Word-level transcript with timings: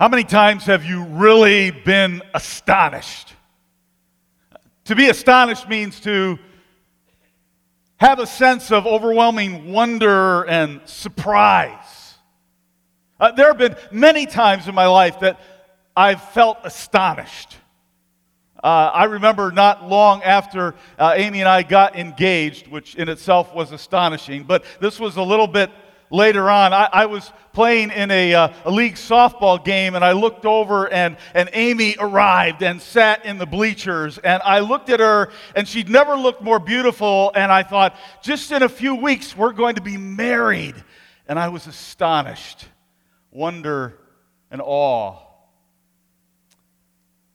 How 0.00 0.08
many 0.08 0.24
times 0.24 0.64
have 0.64 0.82
you 0.82 1.04
really 1.04 1.70
been 1.70 2.22
astonished? 2.32 3.34
To 4.84 4.96
be 4.96 5.10
astonished 5.10 5.68
means 5.68 6.00
to 6.00 6.38
have 7.98 8.18
a 8.18 8.26
sense 8.26 8.72
of 8.72 8.86
overwhelming 8.86 9.70
wonder 9.70 10.44
and 10.44 10.80
surprise. 10.86 12.14
Uh, 13.20 13.32
there 13.32 13.48
have 13.48 13.58
been 13.58 13.76
many 13.92 14.24
times 14.24 14.68
in 14.68 14.74
my 14.74 14.86
life 14.86 15.20
that 15.20 15.38
I've 15.94 16.22
felt 16.30 16.56
astonished. 16.64 17.58
Uh, 18.64 18.90
I 18.94 19.04
remember 19.04 19.52
not 19.52 19.86
long 19.86 20.22
after 20.22 20.76
uh, 20.98 21.12
Amy 21.14 21.40
and 21.40 21.48
I 21.48 21.62
got 21.62 21.94
engaged, 21.94 22.68
which 22.68 22.94
in 22.94 23.10
itself 23.10 23.54
was 23.54 23.70
astonishing, 23.70 24.44
but 24.44 24.64
this 24.80 24.98
was 24.98 25.18
a 25.18 25.22
little 25.22 25.46
bit 25.46 25.70
later 26.10 26.50
on, 26.50 26.72
I, 26.72 26.88
I 26.92 27.06
was 27.06 27.32
playing 27.52 27.90
in 27.90 28.10
a, 28.10 28.34
uh, 28.34 28.52
a, 28.64 28.70
league 28.70 28.94
softball 28.94 29.64
game, 29.64 29.94
and 29.94 30.04
I 30.04 30.12
looked 30.12 30.44
over, 30.44 30.88
and, 30.88 31.16
and 31.34 31.48
Amy 31.52 31.96
arrived 31.98 32.62
and 32.62 32.82
sat 32.82 33.24
in 33.24 33.38
the 33.38 33.46
bleachers. 33.46 34.18
And 34.18 34.42
I 34.44 34.60
looked 34.60 34.90
at 34.90 35.00
her, 35.00 35.30
and 35.54 35.66
she'd 35.66 35.88
never 35.88 36.16
looked 36.16 36.42
more 36.42 36.58
beautiful. 36.58 37.32
And 37.34 37.50
I 37.50 37.62
thought, 37.62 37.96
just 38.22 38.52
in 38.52 38.62
a 38.62 38.68
few 38.68 38.96
weeks, 38.96 39.36
we're 39.36 39.52
going 39.52 39.76
to 39.76 39.82
be 39.82 39.96
married. 39.96 40.74
And 41.26 41.38
I 41.38 41.48
was 41.48 41.66
astonished, 41.66 42.66
wonder, 43.30 43.96
and 44.50 44.60
awe. 44.60 45.16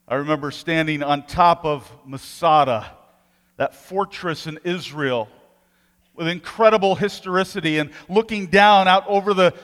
I 0.08 0.16
remember 0.16 0.50
standing 0.50 1.02
on 1.02 1.26
top 1.26 1.64
of 1.64 1.90
Masada, 2.06 2.92
that 3.56 3.74
fortress 3.74 4.46
in 4.46 4.60
Israel 4.64 5.28
with 6.16 6.28
incredible 6.28 6.94
historicity 6.94 7.78
and 7.78 7.90
looking 8.08 8.46
down 8.46 8.88
out 8.88 9.06
over 9.06 9.34
the, 9.34 9.54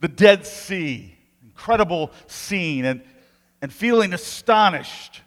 the 0.00 0.08
Dead 0.08 0.46
Sea. 0.46 1.14
Incredible 1.42 2.10
scene 2.26 2.84
and, 2.84 3.02
and 3.60 3.72
feeling 3.72 4.14
astonished. 4.14 5.20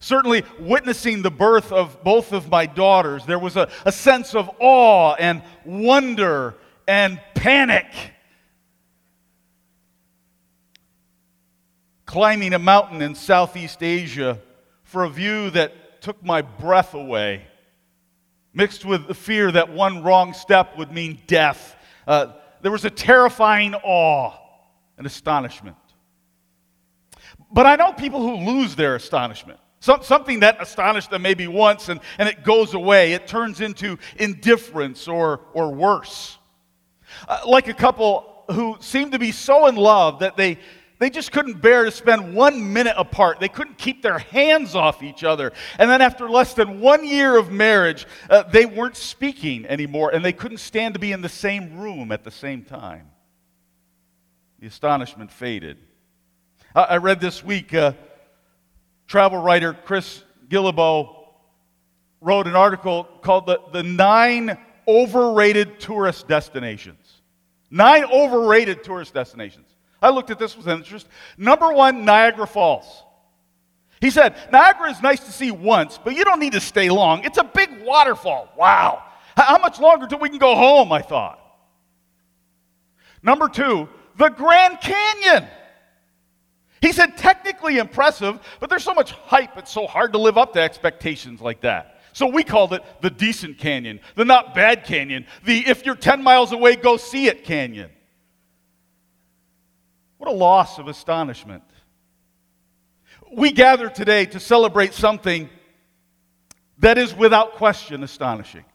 Certainly, 0.00 0.44
witnessing 0.58 1.22
the 1.22 1.30
birth 1.30 1.72
of 1.72 2.02
both 2.02 2.32
of 2.32 2.48
my 2.48 2.66
daughters, 2.66 3.26
there 3.26 3.38
was 3.38 3.56
a, 3.56 3.70
a 3.84 3.92
sense 3.92 4.34
of 4.34 4.50
awe 4.58 5.14
and 5.18 5.42
wonder 5.64 6.56
and 6.88 7.20
panic. 7.34 7.86
Climbing 12.06 12.54
a 12.54 12.58
mountain 12.58 13.02
in 13.02 13.14
Southeast 13.14 13.82
Asia 13.82 14.40
for 14.82 15.04
a 15.04 15.10
view 15.10 15.50
that 15.50 16.02
took 16.02 16.24
my 16.24 16.42
breath 16.42 16.94
away 16.94 17.46
mixed 18.52 18.84
with 18.84 19.06
the 19.06 19.14
fear 19.14 19.50
that 19.52 19.72
one 19.72 20.02
wrong 20.02 20.32
step 20.32 20.76
would 20.76 20.92
mean 20.92 21.18
death. 21.26 21.76
Uh, 22.06 22.32
there 22.62 22.72
was 22.72 22.84
a 22.84 22.90
terrifying 22.90 23.74
awe 23.74 24.32
and 24.98 25.06
astonishment. 25.06 25.76
But 27.52 27.66
I 27.66 27.76
know 27.76 27.92
people 27.92 28.20
who 28.20 28.50
lose 28.50 28.76
their 28.76 28.96
astonishment. 28.96 29.58
Some, 29.80 30.02
something 30.02 30.40
that 30.40 30.60
astonished 30.60 31.10
them 31.10 31.22
maybe 31.22 31.46
once 31.46 31.88
and, 31.88 32.00
and 32.18 32.28
it 32.28 32.44
goes 32.44 32.74
away. 32.74 33.14
It 33.14 33.26
turns 33.26 33.60
into 33.60 33.98
indifference 34.16 35.08
or, 35.08 35.40
or 35.54 35.72
worse. 35.72 36.38
Uh, 37.26 37.40
like 37.46 37.66
a 37.68 37.74
couple 37.74 38.44
who 38.50 38.76
seem 38.80 39.12
to 39.12 39.18
be 39.18 39.32
so 39.32 39.66
in 39.66 39.76
love 39.76 40.20
that 40.20 40.36
they, 40.36 40.58
they 41.00 41.08
just 41.08 41.32
couldn't 41.32 41.62
bear 41.62 41.86
to 41.86 41.90
spend 41.90 42.34
one 42.34 42.74
minute 42.74 42.94
apart. 42.94 43.40
They 43.40 43.48
couldn't 43.48 43.78
keep 43.78 44.02
their 44.02 44.18
hands 44.18 44.74
off 44.74 45.02
each 45.02 45.24
other. 45.24 45.50
And 45.78 45.90
then, 45.90 46.02
after 46.02 46.28
less 46.28 46.52
than 46.52 46.78
one 46.80 47.06
year 47.06 47.38
of 47.38 47.50
marriage, 47.50 48.06
uh, 48.28 48.42
they 48.42 48.66
weren't 48.66 48.96
speaking 48.96 49.64
anymore 49.64 50.10
and 50.14 50.22
they 50.22 50.34
couldn't 50.34 50.58
stand 50.58 50.94
to 50.94 51.00
be 51.00 51.12
in 51.12 51.22
the 51.22 51.28
same 51.28 51.78
room 51.78 52.12
at 52.12 52.22
the 52.22 52.30
same 52.30 52.62
time. 52.64 53.10
The 54.58 54.66
astonishment 54.66 55.32
faded. 55.32 55.78
I, 56.74 56.82
I 56.82 56.96
read 56.98 57.18
this 57.18 57.42
week, 57.42 57.72
uh, 57.72 57.94
travel 59.06 59.40
writer 59.40 59.72
Chris 59.72 60.22
Guillebeau 60.48 61.16
wrote 62.20 62.46
an 62.46 62.56
article 62.56 63.04
called 63.22 63.46
the, 63.46 63.58
the 63.72 63.82
Nine 63.82 64.58
Overrated 64.86 65.80
Tourist 65.80 66.28
Destinations. 66.28 67.22
Nine 67.70 68.04
overrated 68.04 68.82
tourist 68.82 69.14
destinations. 69.14 69.68
I 70.02 70.10
looked 70.10 70.30
at 70.30 70.38
this 70.38 70.56
with 70.56 70.68
interest. 70.68 71.08
Number 71.36 71.72
one, 71.72 72.04
Niagara 72.04 72.46
Falls. 72.46 73.04
He 74.00 74.10
said, 74.10 74.34
Niagara 74.50 74.90
is 74.90 75.02
nice 75.02 75.20
to 75.20 75.30
see 75.30 75.50
once, 75.50 75.98
but 76.02 76.14
you 76.14 76.24
don't 76.24 76.40
need 76.40 76.52
to 76.52 76.60
stay 76.60 76.88
long. 76.88 77.22
It's 77.22 77.36
a 77.36 77.44
big 77.44 77.84
waterfall. 77.84 78.48
Wow. 78.56 79.02
How 79.36 79.58
much 79.58 79.78
longer 79.78 80.06
till 80.06 80.18
we 80.18 80.30
can 80.30 80.38
go 80.38 80.54
home? 80.54 80.90
I 80.90 81.02
thought. 81.02 81.38
Number 83.22 83.48
two, 83.48 83.88
the 84.16 84.30
Grand 84.30 84.80
Canyon. 84.80 85.46
He 86.80 86.92
said, 86.92 87.18
technically 87.18 87.76
impressive, 87.76 88.40
but 88.58 88.70
there's 88.70 88.84
so 88.84 88.94
much 88.94 89.12
hype, 89.12 89.58
it's 89.58 89.70
so 89.70 89.86
hard 89.86 90.12
to 90.14 90.18
live 90.18 90.38
up 90.38 90.54
to 90.54 90.60
expectations 90.60 91.42
like 91.42 91.60
that. 91.60 92.00
So 92.14 92.26
we 92.26 92.42
called 92.42 92.72
it 92.72 92.82
the 93.02 93.10
decent 93.10 93.58
canyon, 93.58 94.00
the 94.16 94.24
not 94.24 94.54
bad 94.54 94.84
canyon, 94.84 95.26
the 95.44 95.58
if 95.68 95.84
you're 95.84 95.94
10 95.94 96.22
miles 96.22 96.52
away, 96.52 96.76
go 96.76 96.96
see 96.96 97.26
it 97.26 97.44
canyon. 97.44 97.90
What 100.20 100.28
a 100.28 100.36
loss 100.36 100.78
of 100.78 100.86
astonishment. 100.86 101.62
We 103.32 103.52
gather 103.52 103.88
today 103.88 104.26
to 104.26 104.38
celebrate 104.38 104.92
something 104.92 105.48
that 106.76 106.98
is 106.98 107.16
without 107.16 107.54
question 107.54 108.04
astonishing. 108.04 108.66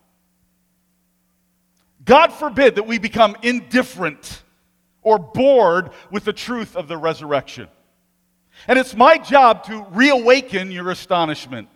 God 2.03 2.33
forbid 2.33 2.73
that 2.75 2.88
we 2.88 2.97
become 2.97 3.38
indifferent 3.44 4.41
or 5.03 5.19
bored 5.19 5.91
with 6.09 6.23
the 6.23 6.33
truth 6.33 6.75
of 6.75 6.88
the 6.88 6.97
resurrection. 6.97 7.67
And 8.67 8.79
it's 8.79 8.95
my 8.95 9.19
job 9.19 9.66
to 9.66 9.85
reawaken 9.91 10.72
your 10.72 10.89
astonishment, 10.89 11.69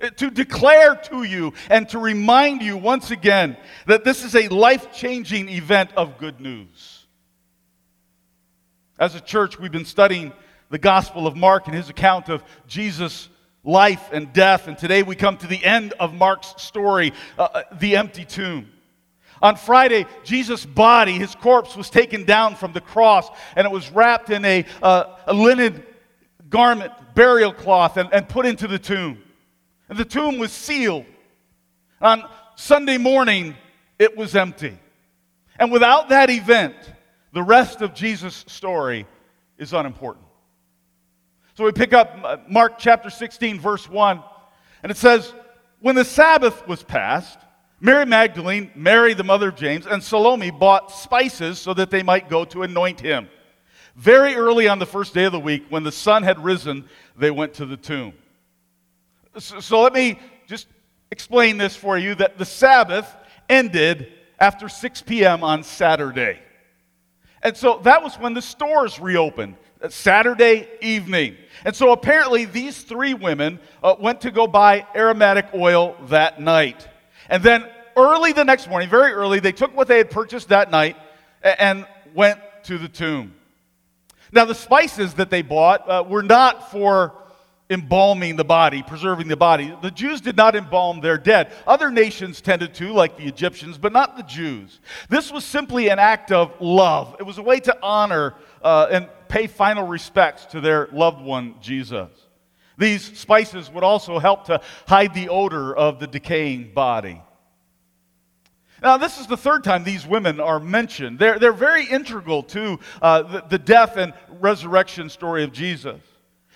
eh, 0.00 0.10
to 0.16 0.32
declare 0.32 0.96
to 0.96 1.22
you 1.22 1.52
and 1.70 1.88
to 1.90 2.00
remind 2.00 2.60
you 2.60 2.76
once 2.76 3.12
again 3.12 3.56
that 3.86 4.02
this 4.02 4.24
is 4.24 4.34
a 4.34 4.48
life 4.48 4.92
changing 4.92 5.48
event 5.48 5.92
of 5.96 6.18
good 6.18 6.40
news. 6.40 6.95
As 8.98 9.14
a 9.14 9.20
church, 9.20 9.58
we've 9.58 9.72
been 9.72 9.84
studying 9.84 10.32
the 10.70 10.78
Gospel 10.78 11.26
of 11.26 11.36
Mark 11.36 11.66
and 11.66 11.76
his 11.76 11.90
account 11.90 12.30
of 12.30 12.42
Jesus' 12.66 13.28
life 13.62 14.08
and 14.10 14.32
death. 14.32 14.68
And 14.68 14.78
today 14.78 15.02
we 15.02 15.14
come 15.14 15.36
to 15.36 15.46
the 15.46 15.62
end 15.62 15.92
of 16.00 16.14
Mark's 16.14 16.54
story, 16.56 17.12
uh, 17.38 17.42
uh, 17.42 17.62
the 17.78 17.96
empty 17.96 18.24
tomb. 18.24 18.70
On 19.42 19.54
Friday, 19.54 20.06
Jesus' 20.24 20.64
body, 20.64 21.12
his 21.12 21.34
corpse, 21.34 21.76
was 21.76 21.90
taken 21.90 22.24
down 22.24 22.54
from 22.54 22.72
the 22.72 22.80
cross 22.80 23.28
and 23.54 23.66
it 23.66 23.70
was 23.70 23.90
wrapped 23.90 24.30
in 24.30 24.42
a, 24.46 24.64
uh, 24.82 25.16
a 25.26 25.34
linen 25.34 25.84
garment, 26.48 26.90
burial 27.14 27.52
cloth, 27.52 27.98
and, 27.98 28.10
and 28.14 28.26
put 28.30 28.46
into 28.46 28.66
the 28.66 28.78
tomb. 28.78 29.22
And 29.90 29.98
the 29.98 30.06
tomb 30.06 30.38
was 30.38 30.52
sealed. 30.52 31.04
On 32.00 32.24
Sunday 32.56 32.96
morning, 32.96 33.56
it 33.98 34.16
was 34.16 34.34
empty. 34.34 34.78
And 35.58 35.70
without 35.70 36.08
that 36.08 36.30
event, 36.30 36.74
the 37.36 37.42
rest 37.42 37.82
of 37.82 37.92
Jesus' 37.92 38.46
story 38.48 39.06
is 39.58 39.74
unimportant. 39.74 40.24
So 41.54 41.64
we 41.64 41.72
pick 41.72 41.92
up 41.92 42.18
uh, 42.24 42.38
Mark 42.48 42.78
chapter 42.78 43.10
16, 43.10 43.60
verse 43.60 43.86
1, 43.90 44.22
and 44.82 44.90
it 44.90 44.96
says, 44.96 45.34
When 45.80 45.96
the 45.96 46.04
Sabbath 46.06 46.66
was 46.66 46.82
passed, 46.82 47.38
Mary 47.78 48.06
Magdalene, 48.06 48.70
Mary 48.74 49.12
the 49.12 49.22
mother 49.22 49.50
of 49.50 49.56
James, 49.56 49.84
and 49.84 50.02
Salome 50.02 50.50
bought 50.50 50.90
spices 50.90 51.58
so 51.58 51.74
that 51.74 51.90
they 51.90 52.02
might 52.02 52.30
go 52.30 52.46
to 52.46 52.62
anoint 52.62 53.00
him. 53.00 53.28
Very 53.96 54.34
early 54.34 54.66
on 54.66 54.78
the 54.78 54.86
first 54.86 55.12
day 55.12 55.24
of 55.24 55.32
the 55.32 55.38
week, 55.38 55.66
when 55.68 55.82
the 55.82 55.92
sun 55.92 56.22
had 56.22 56.42
risen, 56.42 56.88
they 57.18 57.30
went 57.30 57.52
to 57.52 57.66
the 57.66 57.76
tomb. 57.76 58.14
So, 59.36 59.60
so 59.60 59.82
let 59.82 59.92
me 59.92 60.18
just 60.46 60.68
explain 61.10 61.58
this 61.58 61.76
for 61.76 61.98
you 61.98 62.14
that 62.14 62.38
the 62.38 62.46
Sabbath 62.46 63.14
ended 63.46 64.10
after 64.38 64.70
6 64.70 65.02
p.m. 65.02 65.44
on 65.44 65.62
Saturday. 65.62 66.40
And 67.46 67.56
so 67.56 67.78
that 67.84 68.02
was 68.02 68.16
when 68.16 68.34
the 68.34 68.42
stores 68.42 68.98
reopened, 68.98 69.54
uh, 69.80 69.88
Saturday 69.88 70.68
evening. 70.80 71.36
And 71.64 71.76
so 71.76 71.92
apparently 71.92 72.44
these 72.44 72.82
three 72.82 73.14
women 73.14 73.60
uh, 73.84 73.94
went 74.00 74.22
to 74.22 74.32
go 74.32 74.48
buy 74.48 74.84
aromatic 74.96 75.46
oil 75.54 75.96
that 76.08 76.40
night. 76.40 76.88
And 77.28 77.44
then 77.44 77.64
early 77.96 78.32
the 78.32 78.44
next 78.44 78.68
morning, 78.68 78.88
very 78.88 79.12
early, 79.12 79.38
they 79.38 79.52
took 79.52 79.76
what 79.76 79.86
they 79.86 79.98
had 79.98 80.10
purchased 80.10 80.48
that 80.48 80.72
night 80.72 80.96
and 81.40 81.86
went 82.16 82.40
to 82.64 82.78
the 82.78 82.88
tomb. 82.88 83.32
Now, 84.32 84.44
the 84.44 84.52
spices 84.56 85.14
that 85.14 85.30
they 85.30 85.42
bought 85.42 85.88
uh, 85.88 86.02
were 86.02 86.24
not 86.24 86.72
for 86.72 87.14
embalming 87.68 88.36
the 88.36 88.44
body, 88.44 88.82
preserving 88.82 89.28
the 89.28 89.36
body. 89.36 89.76
The 89.82 89.90
Jews 89.90 90.20
did 90.20 90.36
not 90.36 90.54
embalm 90.54 91.00
their 91.00 91.18
dead. 91.18 91.52
Other 91.66 91.90
nations 91.90 92.40
tended 92.40 92.74
to, 92.74 92.92
like 92.92 93.16
the 93.16 93.26
Egyptians, 93.26 93.76
but 93.76 93.92
not 93.92 94.16
the 94.16 94.22
Jews. 94.22 94.80
This 95.08 95.32
was 95.32 95.44
simply 95.44 95.88
an 95.88 95.98
act 95.98 96.30
of 96.30 96.52
love. 96.60 97.16
It 97.18 97.24
was 97.24 97.38
a 97.38 97.42
way 97.42 97.58
to 97.60 97.76
honor 97.82 98.34
uh, 98.62 98.88
and 98.90 99.08
pay 99.28 99.48
final 99.48 99.86
respects 99.86 100.46
to 100.46 100.60
their 100.60 100.88
loved 100.92 101.20
one, 101.20 101.56
Jesus. 101.60 102.10
These 102.78 103.18
spices 103.18 103.70
would 103.70 103.84
also 103.84 104.18
help 104.18 104.44
to 104.46 104.60
hide 104.86 105.14
the 105.14 105.28
odor 105.28 105.74
of 105.74 105.98
the 105.98 106.06
decaying 106.06 106.72
body. 106.72 107.20
Now, 108.82 108.98
this 108.98 109.18
is 109.18 109.26
the 109.26 109.38
third 109.38 109.64
time 109.64 109.84
these 109.84 110.06
women 110.06 110.38
are 110.38 110.60
mentioned. 110.60 111.18
They're, 111.18 111.38
they're 111.38 111.52
very 111.52 111.86
integral 111.86 112.42
to 112.44 112.78
uh, 113.00 113.22
the, 113.22 113.44
the 113.48 113.58
death 113.58 113.96
and 113.96 114.12
resurrection 114.38 115.08
story 115.08 115.42
of 115.42 115.52
Jesus. 115.52 116.00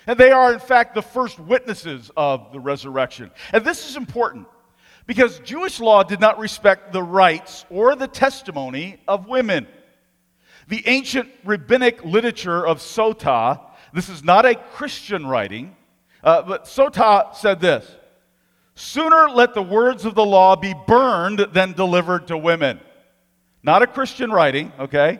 And 0.07 0.17
they 0.17 0.31
are, 0.31 0.53
in 0.53 0.59
fact, 0.59 0.95
the 0.95 1.01
first 1.01 1.39
witnesses 1.39 2.11
of 2.17 2.51
the 2.51 2.59
resurrection. 2.59 3.31
And 3.53 3.63
this 3.63 3.89
is 3.89 3.95
important 3.95 4.47
because 5.05 5.39
Jewish 5.39 5.79
law 5.79 6.03
did 6.03 6.19
not 6.19 6.39
respect 6.39 6.91
the 6.91 7.03
rights 7.03 7.65
or 7.69 7.95
the 7.95 8.07
testimony 8.07 9.01
of 9.07 9.27
women. 9.27 9.67
The 10.67 10.83
ancient 10.87 11.29
rabbinic 11.43 12.03
literature 12.05 12.65
of 12.65 12.79
Sota, 12.79 13.59
this 13.93 14.09
is 14.09 14.23
not 14.23 14.45
a 14.45 14.55
Christian 14.55 15.25
writing, 15.25 15.75
uh, 16.23 16.43
but 16.43 16.65
Sota 16.65 17.35
said 17.35 17.59
this 17.59 17.89
Sooner 18.75 19.29
let 19.29 19.53
the 19.53 19.61
words 19.61 20.05
of 20.05 20.15
the 20.15 20.25
law 20.25 20.55
be 20.55 20.73
burned 20.87 21.39
than 21.51 21.73
delivered 21.73 22.27
to 22.27 22.37
women. 22.37 22.79
Not 23.63 23.81
a 23.81 23.87
Christian 23.87 24.31
writing, 24.31 24.71
okay? 24.79 25.19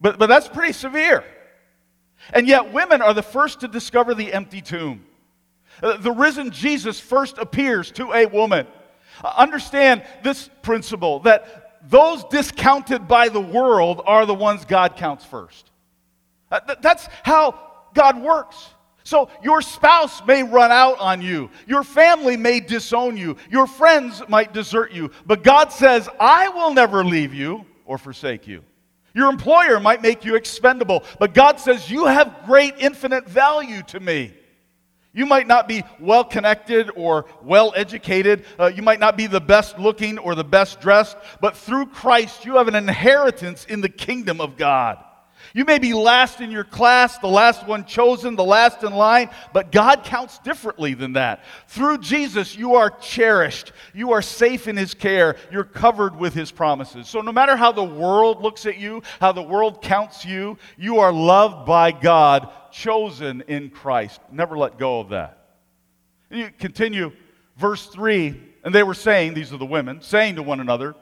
But, 0.00 0.18
but 0.18 0.26
that's 0.26 0.48
pretty 0.48 0.72
severe. 0.72 1.24
And 2.32 2.46
yet, 2.46 2.72
women 2.72 3.02
are 3.02 3.14
the 3.14 3.22
first 3.22 3.60
to 3.60 3.68
discover 3.68 4.14
the 4.14 4.32
empty 4.32 4.60
tomb. 4.60 5.04
Uh, 5.82 5.96
the 5.96 6.12
risen 6.12 6.50
Jesus 6.50 7.00
first 7.00 7.38
appears 7.38 7.90
to 7.92 8.12
a 8.12 8.26
woman. 8.26 8.66
Uh, 9.22 9.32
understand 9.36 10.04
this 10.22 10.48
principle 10.62 11.20
that 11.20 11.80
those 11.88 12.24
discounted 12.24 13.08
by 13.08 13.28
the 13.28 13.40
world 13.40 14.02
are 14.06 14.26
the 14.26 14.34
ones 14.34 14.64
God 14.64 14.96
counts 14.96 15.24
first. 15.24 15.70
Uh, 16.50 16.60
that's 16.80 17.08
how 17.22 17.58
God 17.94 18.22
works. 18.22 18.68
So 19.04 19.28
your 19.42 19.62
spouse 19.62 20.24
may 20.24 20.42
run 20.42 20.70
out 20.70 21.00
on 21.00 21.22
you. 21.22 21.50
Your 21.66 21.82
family 21.82 22.36
may 22.36 22.60
disown 22.60 23.16
you. 23.16 23.36
Your 23.50 23.66
friends 23.66 24.22
might 24.28 24.52
desert 24.52 24.92
you. 24.92 25.10
But 25.26 25.42
God 25.42 25.72
says, 25.72 26.08
I 26.20 26.48
will 26.50 26.72
never 26.72 27.04
leave 27.04 27.34
you 27.34 27.66
or 27.84 27.98
forsake 27.98 28.46
you. 28.46 28.62
Your 29.14 29.28
employer 29.30 29.78
might 29.78 30.02
make 30.02 30.24
you 30.24 30.36
expendable. 30.36 31.04
But 31.18 31.34
God 31.34 31.60
says, 31.60 31.90
You 31.90 32.06
have 32.06 32.44
great 32.46 32.74
infinite 32.78 33.28
value 33.28 33.82
to 33.84 34.00
me. 34.00 34.34
You 35.14 35.26
might 35.26 35.46
not 35.46 35.68
be 35.68 35.84
well 36.00 36.24
connected 36.24 36.90
or 36.96 37.26
well 37.42 37.72
educated. 37.76 38.46
Uh, 38.58 38.66
you 38.74 38.82
might 38.82 38.98
not 38.98 39.16
be 39.16 39.26
the 39.26 39.40
best 39.40 39.78
looking 39.78 40.18
or 40.18 40.34
the 40.34 40.44
best 40.44 40.80
dressed. 40.80 41.16
But 41.40 41.56
through 41.56 41.86
Christ, 41.86 42.46
you 42.46 42.56
have 42.56 42.68
an 42.68 42.74
inheritance 42.74 43.66
in 43.66 43.82
the 43.82 43.90
kingdom 43.90 44.40
of 44.40 44.56
God. 44.56 45.04
You 45.54 45.66
may 45.66 45.78
be 45.78 45.92
last 45.92 46.40
in 46.40 46.50
your 46.50 46.64
class, 46.64 47.18
the 47.18 47.26
last 47.26 47.66
one 47.66 47.84
chosen, 47.84 48.36
the 48.36 48.44
last 48.44 48.82
in 48.82 48.92
line, 48.92 49.28
but 49.52 49.70
God 49.70 50.02
counts 50.02 50.38
differently 50.38 50.94
than 50.94 51.12
that. 51.12 51.44
Through 51.66 51.98
Jesus, 51.98 52.56
you 52.56 52.76
are 52.76 52.90
cherished. 52.90 53.72
You 53.92 54.12
are 54.12 54.22
safe 54.22 54.66
in 54.66 54.76
His 54.76 54.94
care. 54.94 55.36
You're 55.50 55.64
covered 55.64 56.16
with 56.16 56.32
His 56.32 56.50
promises. 56.50 57.08
So, 57.08 57.20
no 57.20 57.32
matter 57.32 57.54
how 57.54 57.70
the 57.72 57.84
world 57.84 58.42
looks 58.42 58.64
at 58.64 58.78
you, 58.78 59.02
how 59.20 59.32
the 59.32 59.42
world 59.42 59.82
counts 59.82 60.24
you, 60.24 60.56
you 60.78 61.00
are 61.00 61.12
loved 61.12 61.66
by 61.66 61.92
God, 61.92 62.48
chosen 62.70 63.42
in 63.42 63.68
Christ. 63.68 64.20
Never 64.30 64.56
let 64.56 64.78
go 64.78 65.00
of 65.00 65.10
that. 65.10 65.38
You 66.30 66.50
continue, 66.58 67.12
verse 67.58 67.86
3, 67.86 68.40
and 68.64 68.74
they 68.74 68.82
were 68.82 68.94
saying, 68.94 69.34
these 69.34 69.52
are 69.52 69.58
the 69.58 69.66
women, 69.66 70.00
saying 70.00 70.36
to 70.36 70.42
one 70.42 70.60
another, 70.60 70.94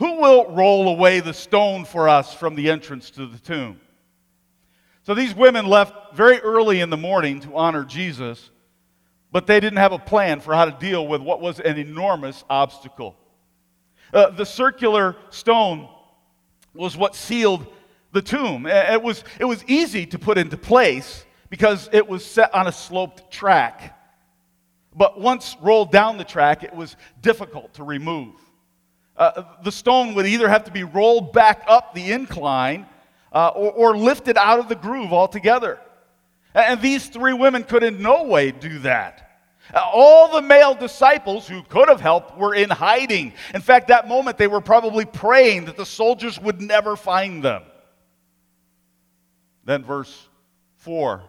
Who 0.00 0.20
will 0.20 0.54
roll 0.54 0.88
away 0.88 1.20
the 1.20 1.32
stone 1.32 1.86
for 1.86 2.10
us 2.10 2.34
from 2.34 2.56
the 2.56 2.68
entrance 2.68 3.10
to 3.12 3.26
the 3.26 3.38
tomb? 3.38 3.80
So 5.06 5.14
these 5.14 5.36
women 5.36 5.66
left 5.66 6.16
very 6.16 6.40
early 6.40 6.80
in 6.80 6.90
the 6.90 6.96
morning 6.96 7.38
to 7.42 7.54
honor 7.54 7.84
Jesus, 7.84 8.50
but 9.30 9.46
they 9.46 9.60
didn't 9.60 9.78
have 9.78 9.92
a 9.92 10.00
plan 10.00 10.40
for 10.40 10.52
how 10.52 10.64
to 10.64 10.72
deal 10.72 11.06
with 11.06 11.22
what 11.22 11.40
was 11.40 11.60
an 11.60 11.78
enormous 11.78 12.42
obstacle. 12.50 13.16
Uh, 14.12 14.30
the 14.30 14.44
circular 14.44 15.14
stone 15.30 15.88
was 16.74 16.96
what 16.96 17.14
sealed 17.14 17.68
the 18.10 18.20
tomb. 18.20 18.66
It 18.66 19.00
was, 19.00 19.22
it 19.38 19.44
was 19.44 19.62
easy 19.68 20.06
to 20.06 20.18
put 20.18 20.38
into 20.38 20.56
place 20.56 21.24
because 21.50 21.88
it 21.92 22.08
was 22.08 22.24
set 22.24 22.52
on 22.52 22.66
a 22.66 22.72
sloped 22.72 23.30
track. 23.30 23.96
But 24.92 25.20
once 25.20 25.56
rolled 25.62 25.92
down 25.92 26.18
the 26.18 26.24
track, 26.24 26.64
it 26.64 26.74
was 26.74 26.96
difficult 27.22 27.74
to 27.74 27.84
remove. 27.84 28.34
Uh, 29.16 29.44
the 29.62 29.70
stone 29.70 30.14
would 30.14 30.26
either 30.26 30.48
have 30.48 30.64
to 30.64 30.72
be 30.72 30.82
rolled 30.82 31.32
back 31.32 31.62
up 31.68 31.94
the 31.94 32.10
incline 32.10 32.86
uh, 33.36 33.48
or, 33.48 33.72
or 33.72 33.96
lifted 33.98 34.38
out 34.38 34.60
of 34.60 34.68
the 34.70 34.74
groove 34.74 35.12
altogether. 35.12 35.78
And 36.54 36.80
these 36.80 37.06
three 37.06 37.34
women 37.34 37.64
could 37.64 37.82
in 37.82 38.00
no 38.00 38.22
way 38.22 38.50
do 38.50 38.78
that. 38.78 39.42
Uh, 39.74 39.80
all 39.92 40.32
the 40.32 40.40
male 40.40 40.74
disciples 40.74 41.46
who 41.46 41.62
could 41.64 41.90
have 41.90 42.00
helped 42.00 42.38
were 42.38 42.54
in 42.54 42.70
hiding. 42.70 43.34
In 43.52 43.60
fact, 43.60 43.88
that 43.88 44.08
moment 44.08 44.38
they 44.38 44.46
were 44.46 44.62
probably 44.62 45.04
praying 45.04 45.66
that 45.66 45.76
the 45.76 45.84
soldiers 45.84 46.40
would 46.40 46.62
never 46.62 46.96
find 46.96 47.42
them. 47.42 47.64
Then, 49.66 49.84
verse 49.84 50.28
4 50.76 51.22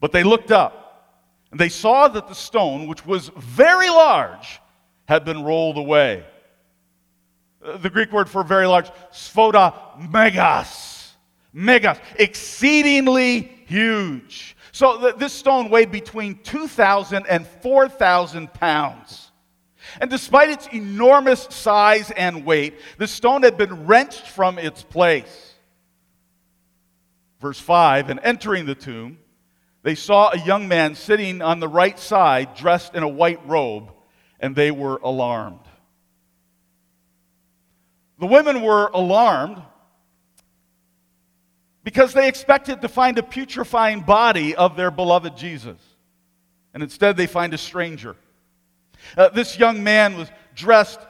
But 0.00 0.10
they 0.10 0.24
looked 0.24 0.50
up, 0.50 1.22
and 1.52 1.60
they 1.60 1.68
saw 1.68 2.08
that 2.08 2.26
the 2.26 2.34
stone, 2.34 2.88
which 2.88 3.06
was 3.06 3.28
very 3.36 3.88
large, 3.88 4.60
had 5.04 5.24
been 5.24 5.44
rolled 5.44 5.78
away. 5.78 6.24
Uh, 7.64 7.76
the 7.76 7.90
Greek 7.90 8.10
word 8.10 8.28
for 8.28 8.42
very 8.42 8.66
large, 8.66 8.90
sphodra 9.12 9.74
megas 10.10 10.91
megas, 11.52 11.98
exceedingly 12.16 13.40
huge. 13.66 14.56
So 14.72 14.98
th- 14.98 15.16
this 15.16 15.32
stone 15.32 15.68
weighed 15.68 15.92
between 15.92 16.38
2,000 16.42 17.26
and 17.26 17.46
4,000 17.46 18.52
pounds. 18.54 19.30
And 20.00 20.10
despite 20.10 20.48
its 20.48 20.66
enormous 20.68 21.42
size 21.50 22.10
and 22.12 22.44
weight, 22.44 22.74
the 22.98 23.06
stone 23.06 23.42
had 23.42 23.58
been 23.58 23.86
wrenched 23.86 24.26
from 24.26 24.58
its 24.58 24.82
place. 24.82 25.54
Verse 27.40 27.60
5 27.60 28.08
And 28.08 28.20
entering 28.22 28.64
the 28.64 28.74
tomb, 28.74 29.18
they 29.82 29.94
saw 29.94 30.30
a 30.30 30.38
young 30.38 30.68
man 30.68 30.94
sitting 30.94 31.42
on 31.42 31.60
the 31.60 31.68
right 31.68 31.98
side, 31.98 32.54
dressed 32.54 32.94
in 32.94 33.02
a 33.02 33.08
white 33.08 33.46
robe, 33.46 33.92
and 34.40 34.54
they 34.54 34.70
were 34.70 34.98
alarmed. 35.02 35.58
The 38.18 38.26
women 38.26 38.62
were 38.62 38.88
alarmed 38.94 39.60
because 41.84 42.12
they 42.12 42.28
expected 42.28 42.80
to 42.82 42.88
find 42.88 43.18
a 43.18 43.22
putrefying 43.22 44.00
body 44.02 44.54
of 44.54 44.76
their 44.76 44.90
beloved 44.90 45.36
Jesus. 45.36 45.78
And 46.74 46.82
instead, 46.82 47.16
they 47.16 47.26
find 47.26 47.52
a 47.52 47.58
stranger. 47.58 48.16
Uh, 49.16 49.28
this 49.30 49.58
young 49.58 49.82
man 49.82 50.16
was 50.16 50.28
dressed, 50.54 51.00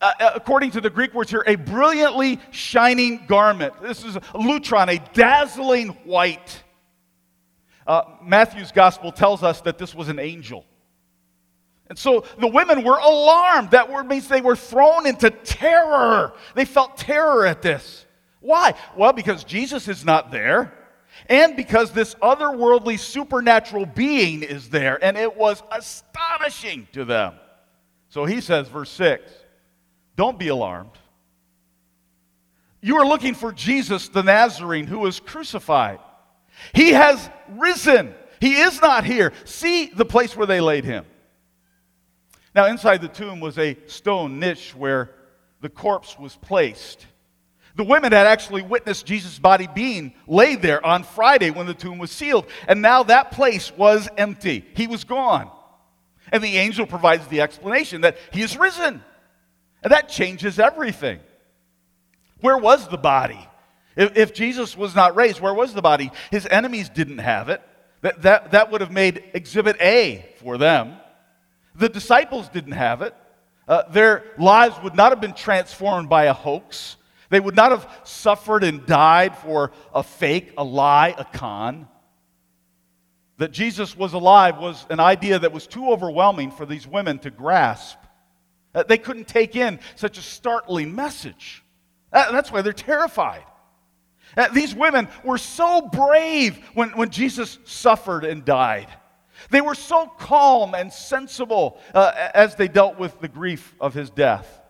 uh, 0.00 0.12
uh, 0.18 0.32
according 0.34 0.70
to 0.72 0.80
the 0.80 0.90
Greek 0.90 1.14
words 1.14 1.30
here, 1.30 1.44
a 1.46 1.54
brilliantly 1.54 2.40
shining 2.50 3.24
garment. 3.26 3.74
This 3.82 4.04
is 4.04 4.16
a 4.16 4.20
lutron, 4.34 4.88
a 4.88 4.98
dazzling 5.12 5.90
white. 6.04 6.62
Uh, 7.86 8.02
Matthew's 8.22 8.72
gospel 8.72 9.12
tells 9.12 9.42
us 9.42 9.60
that 9.62 9.78
this 9.78 9.94
was 9.94 10.08
an 10.08 10.18
angel. 10.18 10.64
And 11.88 11.98
so 11.98 12.24
the 12.38 12.48
women 12.48 12.84
were 12.84 12.96
alarmed. 12.96 13.72
That 13.72 13.90
word 13.90 14.06
means 14.06 14.26
they 14.26 14.40
were 14.40 14.56
thrown 14.56 15.06
into 15.06 15.30
terror. 15.30 16.32
They 16.54 16.64
felt 16.64 16.96
terror 16.96 17.44
at 17.44 17.60
this. 17.60 18.06
Why? 18.42 18.74
Well, 18.96 19.12
because 19.12 19.44
Jesus 19.44 19.88
is 19.88 20.04
not 20.04 20.30
there, 20.30 20.74
and 21.28 21.56
because 21.56 21.92
this 21.92 22.14
otherworldly 22.16 22.98
supernatural 22.98 23.86
being 23.86 24.42
is 24.42 24.68
there, 24.68 25.02
and 25.02 25.16
it 25.16 25.36
was 25.36 25.62
astonishing 25.70 26.88
to 26.92 27.04
them. 27.04 27.34
So 28.08 28.24
he 28.24 28.40
says, 28.40 28.68
verse 28.68 28.90
6 28.90 29.32
Don't 30.16 30.38
be 30.38 30.48
alarmed. 30.48 30.90
You 32.80 32.96
are 32.96 33.06
looking 33.06 33.34
for 33.34 33.52
Jesus 33.52 34.08
the 34.08 34.22
Nazarene 34.22 34.88
who 34.88 34.98
was 34.98 35.20
crucified. 35.20 36.00
He 36.74 36.90
has 36.90 37.30
risen. 37.50 38.14
He 38.40 38.56
is 38.56 38.80
not 38.82 39.04
here. 39.04 39.32
See 39.44 39.86
the 39.86 40.04
place 40.04 40.36
where 40.36 40.48
they 40.48 40.60
laid 40.60 40.84
him. 40.84 41.06
Now, 42.54 42.66
inside 42.66 43.00
the 43.00 43.08
tomb 43.08 43.40
was 43.40 43.56
a 43.56 43.78
stone 43.86 44.38
niche 44.38 44.74
where 44.76 45.14
the 45.60 45.68
corpse 45.68 46.18
was 46.18 46.36
placed. 46.36 47.06
The 47.76 47.84
women 47.84 48.12
had 48.12 48.26
actually 48.26 48.62
witnessed 48.62 49.06
Jesus' 49.06 49.38
body 49.38 49.68
being 49.74 50.14
laid 50.26 50.60
there 50.60 50.84
on 50.84 51.04
Friday 51.04 51.50
when 51.50 51.66
the 51.66 51.74
tomb 51.74 51.98
was 51.98 52.10
sealed. 52.10 52.46
And 52.68 52.82
now 52.82 53.02
that 53.04 53.30
place 53.32 53.72
was 53.76 54.08
empty. 54.18 54.64
He 54.74 54.86
was 54.86 55.04
gone. 55.04 55.50
And 56.30 56.42
the 56.42 56.58
angel 56.58 56.86
provides 56.86 57.26
the 57.28 57.40
explanation 57.40 58.02
that 58.02 58.18
he 58.30 58.42
is 58.42 58.56
risen. 58.56 59.02
And 59.82 59.92
that 59.92 60.08
changes 60.08 60.58
everything. 60.58 61.20
Where 62.40 62.58
was 62.58 62.88
the 62.88 62.98
body? 62.98 63.48
If, 63.96 64.16
if 64.16 64.34
Jesus 64.34 64.76
was 64.76 64.94
not 64.94 65.16
raised, 65.16 65.40
where 65.40 65.54
was 65.54 65.74
the 65.74 65.82
body? 65.82 66.10
His 66.30 66.46
enemies 66.46 66.88
didn't 66.88 67.18
have 67.18 67.48
it. 67.48 67.62
That, 68.02 68.22
that, 68.22 68.50
that 68.50 68.70
would 68.70 68.80
have 68.80 68.90
made 68.90 69.22
exhibit 69.32 69.76
A 69.80 70.26
for 70.40 70.58
them. 70.58 70.96
The 71.74 71.88
disciples 71.88 72.48
didn't 72.48 72.72
have 72.72 73.00
it. 73.02 73.14
Uh, 73.66 73.84
their 73.90 74.24
lives 74.38 74.76
would 74.82 74.94
not 74.94 75.12
have 75.12 75.20
been 75.20 75.34
transformed 75.34 76.08
by 76.08 76.24
a 76.24 76.32
hoax. 76.32 76.96
They 77.32 77.40
would 77.40 77.56
not 77.56 77.70
have 77.70 77.88
suffered 78.04 78.62
and 78.62 78.84
died 78.84 79.38
for 79.38 79.72
a 79.94 80.02
fake, 80.02 80.52
a 80.58 80.62
lie, 80.62 81.14
a 81.16 81.24
con. 81.24 81.88
That 83.38 83.52
Jesus 83.52 83.96
was 83.96 84.12
alive 84.12 84.58
was 84.58 84.84
an 84.90 85.00
idea 85.00 85.38
that 85.38 85.50
was 85.50 85.66
too 85.66 85.92
overwhelming 85.92 86.50
for 86.50 86.66
these 86.66 86.86
women 86.86 87.18
to 87.20 87.30
grasp. 87.30 87.96
Uh, 88.74 88.82
they 88.82 88.98
couldn't 88.98 89.28
take 89.28 89.56
in 89.56 89.80
such 89.94 90.18
a 90.18 90.20
startling 90.20 90.94
message. 90.94 91.64
Uh, 92.12 92.30
that's 92.32 92.52
why 92.52 92.60
they're 92.60 92.74
terrified. 92.74 93.44
Uh, 94.36 94.48
these 94.48 94.74
women 94.74 95.08
were 95.24 95.38
so 95.38 95.88
brave 95.88 96.58
when, 96.74 96.90
when 96.90 97.08
Jesus 97.08 97.58
suffered 97.64 98.26
and 98.26 98.44
died. 98.44 98.88
They 99.48 99.62
were 99.62 99.74
so 99.74 100.06
calm 100.18 100.74
and 100.74 100.92
sensible 100.92 101.80
uh, 101.94 102.12
as 102.34 102.56
they 102.56 102.68
dealt 102.68 102.98
with 102.98 103.18
the 103.20 103.28
grief 103.28 103.74
of 103.80 103.94
his 103.94 104.10
death. 104.10 104.61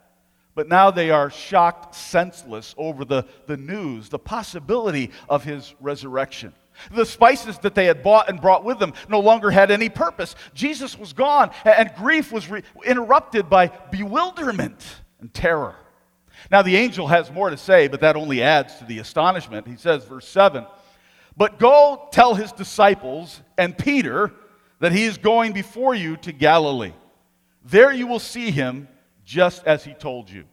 But 0.55 0.69
now 0.69 0.91
they 0.91 1.11
are 1.11 1.31
shocked, 1.31 1.95
senseless 1.95 2.75
over 2.77 3.05
the, 3.05 3.25
the 3.47 3.57
news, 3.57 4.09
the 4.09 4.19
possibility 4.19 5.11
of 5.29 5.45
his 5.45 5.75
resurrection. 5.81 6.53
The 6.91 7.07
spices 7.07 7.59
that 7.59 7.75
they 7.75 7.87
had 7.87 8.03
bought 8.03 8.29
and 8.29 8.41
brought 8.41 8.65
with 8.65 8.79
them 8.79 8.93
no 9.09 9.21
longer 9.21 9.51
had 9.51 9.71
any 9.71 9.89
purpose. 9.89 10.35
Jesus 10.55 10.99
was 10.99 11.13
gone, 11.13 11.51
and 11.65 11.93
grief 11.97 12.33
was 12.33 12.51
re- 12.51 12.63
interrupted 12.85 13.49
by 13.49 13.69
bewilderment 13.91 14.85
and 15.21 15.33
terror. 15.33 15.77
Now, 16.51 16.63
the 16.63 16.77
angel 16.77 17.07
has 17.07 17.31
more 17.31 17.51
to 17.51 17.57
say, 17.57 17.89
but 17.89 18.01
that 18.01 18.17
only 18.17 18.43
adds 18.43 18.77
to 18.77 18.85
the 18.85 18.99
astonishment. 18.99 19.67
He 19.67 19.77
says, 19.77 20.05
verse 20.05 20.27
7 20.29 20.67
But 21.37 21.59
go 21.59 22.09
tell 22.11 22.35
his 22.35 22.53
disciples 22.53 23.41
and 23.57 23.77
Peter 23.77 24.33
that 24.81 24.93
he 24.93 25.05
is 25.05 25.19
going 25.19 25.53
before 25.53 25.95
you 25.95 26.17
to 26.19 26.33
Galilee. 26.33 26.93
There 27.65 27.93
you 27.93 28.07
will 28.07 28.19
see 28.19 28.51
him 28.51 28.89
just 29.25 29.65
as 29.65 29.85
he 29.85 29.95
told 29.95 30.31
you. 30.31 30.45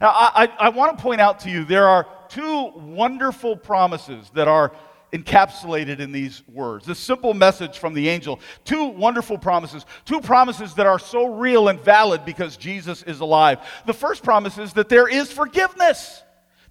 Now, 0.00 0.10
I, 0.10 0.50
I, 0.58 0.68
want 0.70 0.96
to 0.96 1.02
point 1.02 1.20
out 1.20 1.40
to 1.40 1.50
you 1.50 1.64
there 1.64 1.86
are 1.88 2.06
two 2.28 2.72
wonderful 2.74 3.56
promises 3.56 4.30
that 4.34 4.48
are 4.48 4.72
encapsulated 5.12 6.00
in 6.00 6.10
these 6.10 6.42
words. 6.48 6.86
This 6.86 6.98
simple 6.98 7.34
message 7.34 7.78
from 7.78 7.94
the 7.94 8.08
angel. 8.08 8.40
Two 8.64 8.86
wonderful 8.86 9.38
promises. 9.38 9.86
Two 10.04 10.20
promises 10.20 10.74
that 10.74 10.86
are 10.86 10.98
so 10.98 11.26
real 11.26 11.68
and 11.68 11.78
valid 11.80 12.24
because 12.24 12.56
Jesus 12.56 13.02
is 13.04 13.20
alive. 13.20 13.58
The 13.86 13.94
first 13.94 14.24
promise 14.24 14.58
is 14.58 14.72
that 14.72 14.88
there 14.88 15.06
is 15.06 15.30
forgiveness. 15.30 16.22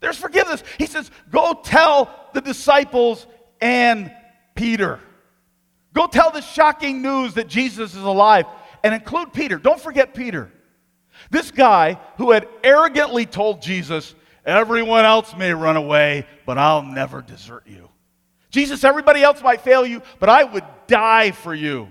There's 0.02 0.18
forgiveness. 0.18 0.64
He 0.78 0.88
says, 0.88 1.10
Go 1.32 1.62
tell 1.64 2.14
the 2.34 2.42
disciples 2.42 3.26
and 3.62 4.12
Peter. 4.56 5.00
Go 5.94 6.08
tell 6.08 6.32
the 6.32 6.42
shocking 6.42 7.02
news 7.02 7.36
that 7.36 7.48
Jesus 7.48 7.96
is 7.96 8.04
alive 8.04 8.46
and 8.84 8.94
include 8.94 9.32
Peter. 9.32 9.58
Don't 9.58 9.80
forget 9.80 10.14
Peter. 10.14 10.52
This 11.30 11.52
guy 11.52 12.00
who 12.18 12.32
had 12.32 12.48
arrogantly 12.64 13.26
told 13.26 13.62
Jesus, 13.62 14.16
Everyone 14.46 15.06
else 15.06 15.36
may 15.36 15.54
run 15.54 15.78
away, 15.78 16.28
but 16.46 16.58
I'll 16.58 16.82
never 16.82 17.22
desert 17.22 17.64
you. 17.66 17.90
Jesus, 18.50 18.84
everybody 18.84 19.24
else 19.24 19.42
might 19.42 19.62
fail 19.62 19.86
you, 19.86 20.02
but 20.20 20.30
I 20.30 20.44
would 20.44 20.66
die 20.88 21.32
for 21.32 21.54
you. 21.54 21.90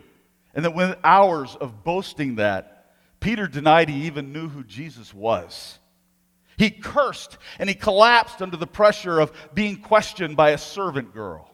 And 0.55 0.65
then, 0.65 0.75
within 0.75 0.97
hours 1.03 1.57
of 1.57 1.83
boasting 1.83 2.37
that, 2.37 2.95
Peter 3.21 3.49
denied 3.49 3.89
he 3.89 4.07
even 4.07 4.33
knew 4.33 4.49
who 4.49 4.62
Jesus 4.65 5.15
was. 5.15 5.79
He 6.59 6.71
cursed 6.71 7.39
and 7.59 7.69
he 7.69 7.75
collapsed 7.75 8.43
under 8.43 8.57
the 8.57 8.67
pressure 8.67 9.19
of 9.19 9.33
being 9.55 9.77
questioned 9.77 10.37
by 10.37 10.51
a 10.51 10.59
servant 10.59 11.15
girl. 11.15 11.51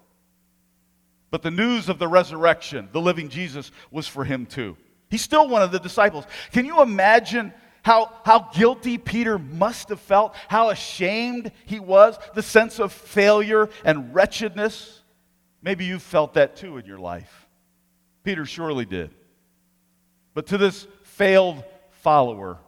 But 1.30 1.42
the 1.42 1.50
news 1.50 1.88
of 1.88 1.98
the 1.98 2.08
resurrection, 2.08 2.88
the 2.92 3.00
living 3.00 3.28
Jesus, 3.28 3.70
was 3.90 4.08
for 4.08 4.24
him 4.24 4.46
too. 4.46 4.76
He's 5.10 5.22
still 5.22 5.48
one 5.48 5.62
of 5.62 5.70
the 5.70 5.78
disciples. 5.78 6.24
Can 6.52 6.64
you 6.64 6.82
imagine 6.82 7.52
how, 7.88 8.12
how 8.22 8.50
guilty 8.52 8.98
Peter 8.98 9.38
must 9.38 9.88
have 9.88 9.98
felt? 9.98 10.36
How 10.48 10.68
ashamed 10.68 11.52
he 11.64 11.80
was? 11.80 12.18
The 12.34 12.42
sense 12.42 12.78
of 12.78 12.92
failure 12.92 13.70
and 13.82 14.14
wretchedness? 14.14 15.00
Maybe 15.62 15.86
you've 15.86 16.02
felt 16.02 16.34
that 16.34 16.54
too 16.54 16.76
in 16.76 16.84
your 16.84 16.98
life. 16.98 17.48
Peter 18.24 18.44
surely 18.44 18.84
did. 18.84 19.10
But 20.34 20.48
to 20.48 20.58
this 20.58 20.86
failed 21.02 21.64
follower, 22.02 22.58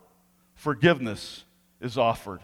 forgiveness 0.54 1.44
is 1.82 1.98
offered. 1.98 2.40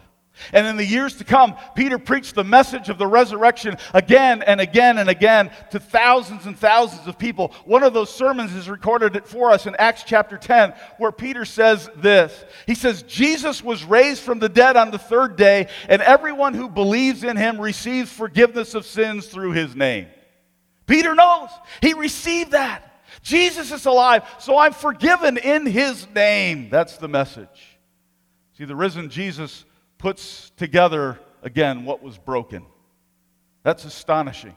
And 0.53 0.67
in 0.67 0.77
the 0.77 0.85
years 0.85 1.15
to 1.15 1.23
come, 1.23 1.55
Peter 1.75 1.97
preached 1.97 2.35
the 2.35 2.43
message 2.43 2.89
of 2.89 2.97
the 2.97 3.07
resurrection 3.07 3.77
again 3.93 4.41
and 4.41 4.61
again 4.61 4.97
and 4.97 5.09
again 5.09 5.51
to 5.71 5.79
thousands 5.79 6.45
and 6.45 6.57
thousands 6.57 7.07
of 7.07 7.17
people. 7.17 7.53
One 7.65 7.83
of 7.83 7.93
those 7.93 8.13
sermons 8.13 8.53
is 8.53 8.69
recorded 8.69 9.25
for 9.25 9.51
us 9.51 9.65
in 9.65 9.75
Acts 9.75 10.03
chapter 10.03 10.37
10, 10.37 10.73
where 10.97 11.11
Peter 11.11 11.45
says 11.45 11.89
this 11.97 12.45
He 12.65 12.75
says, 12.75 13.03
Jesus 13.03 13.63
was 13.63 13.83
raised 13.83 14.21
from 14.21 14.39
the 14.39 14.49
dead 14.49 14.77
on 14.77 14.91
the 14.91 14.99
third 14.99 15.35
day, 15.35 15.67
and 15.89 16.01
everyone 16.01 16.53
who 16.53 16.69
believes 16.69 17.23
in 17.23 17.37
him 17.37 17.59
receives 17.59 18.11
forgiveness 18.11 18.73
of 18.73 18.85
sins 18.85 19.27
through 19.27 19.51
his 19.51 19.75
name. 19.75 20.07
Peter 20.85 21.13
knows. 21.13 21.49
He 21.81 21.93
received 21.93 22.51
that. 22.51 22.83
Jesus 23.21 23.71
is 23.71 23.85
alive, 23.85 24.23
so 24.39 24.57
I'm 24.57 24.73
forgiven 24.73 25.37
in 25.37 25.65
his 25.65 26.07
name. 26.13 26.69
That's 26.69 26.97
the 26.97 27.07
message. 27.07 27.79
See, 28.57 28.65
the 28.65 28.75
risen 28.75 29.09
Jesus 29.09 29.65
puts 29.97 30.51
together 30.57 31.19
again 31.43 31.85
what 31.85 32.01
was 32.01 32.17
broken. 32.17 32.65
That's 33.63 33.85
astonishing. 33.85 34.55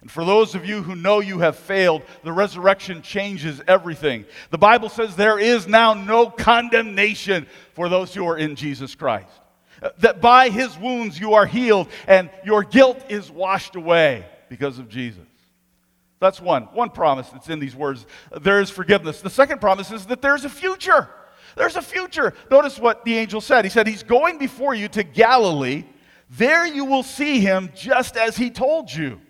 And 0.00 0.10
for 0.10 0.24
those 0.24 0.54
of 0.54 0.66
you 0.66 0.82
who 0.82 0.94
know 0.94 1.20
you 1.20 1.38
have 1.38 1.56
failed, 1.56 2.02
the 2.24 2.32
resurrection 2.32 3.00
changes 3.00 3.62
everything. 3.66 4.26
The 4.50 4.58
Bible 4.58 4.90
says 4.90 5.16
there 5.16 5.38
is 5.38 5.66
now 5.66 5.94
no 5.94 6.28
condemnation 6.28 7.46
for 7.72 7.88
those 7.88 8.12
who 8.14 8.28
are 8.28 8.36
in 8.36 8.54
Jesus 8.54 8.94
Christ. 8.94 9.30
Uh, 9.82 9.90
that 9.98 10.20
by 10.20 10.50
his 10.50 10.78
wounds 10.78 11.18
you 11.18 11.34
are 11.34 11.46
healed 11.46 11.88
and 12.06 12.28
your 12.44 12.64
guilt 12.64 13.02
is 13.08 13.30
washed 13.30 13.76
away 13.76 14.26
because 14.50 14.78
of 14.78 14.90
Jesus. 14.90 15.24
That's 16.20 16.40
one. 16.40 16.64
One 16.64 16.90
promise 16.90 17.28
that's 17.30 17.48
in 17.48 17.58
these 17.58 17.74
words. 17.74 18.06
There 18.40 18.60
is 18.60 18.70
forgiveness. 18.70 19.20
The 19.20 19.30
second 19.30 19.60
promise 19.60 19.90
is 19.90 20.06
that 20.06 20.22
there's 20.22 20.44
a 20.44 20.50
future. 20.50 21.08
There's 21.56 21.76
a 21.76 21.82
future. 21.82 22.34
Notice 22.50 22.78
what 22.78 23.04
the 23.04 23.16
angel 23.16 23.40
said. 23.40 23.64
He 23.64 23.70
said, 23.70 23.86
He's 23.86 24.02
going 24.02 24.38
before 24.38 24.74
you 24.74 24.88
to 24.88 25.02
Galilee. 25.02 25.84
There 26.30 26.66
you 26.66 26.84
will 26.84 27.02
see 27.02 27.40
him 27.40 27.70
just 27.74 28.16
as 28.16 28.36
he 28.36 28.50
told 28.50 28.92
you. 28.92 29.20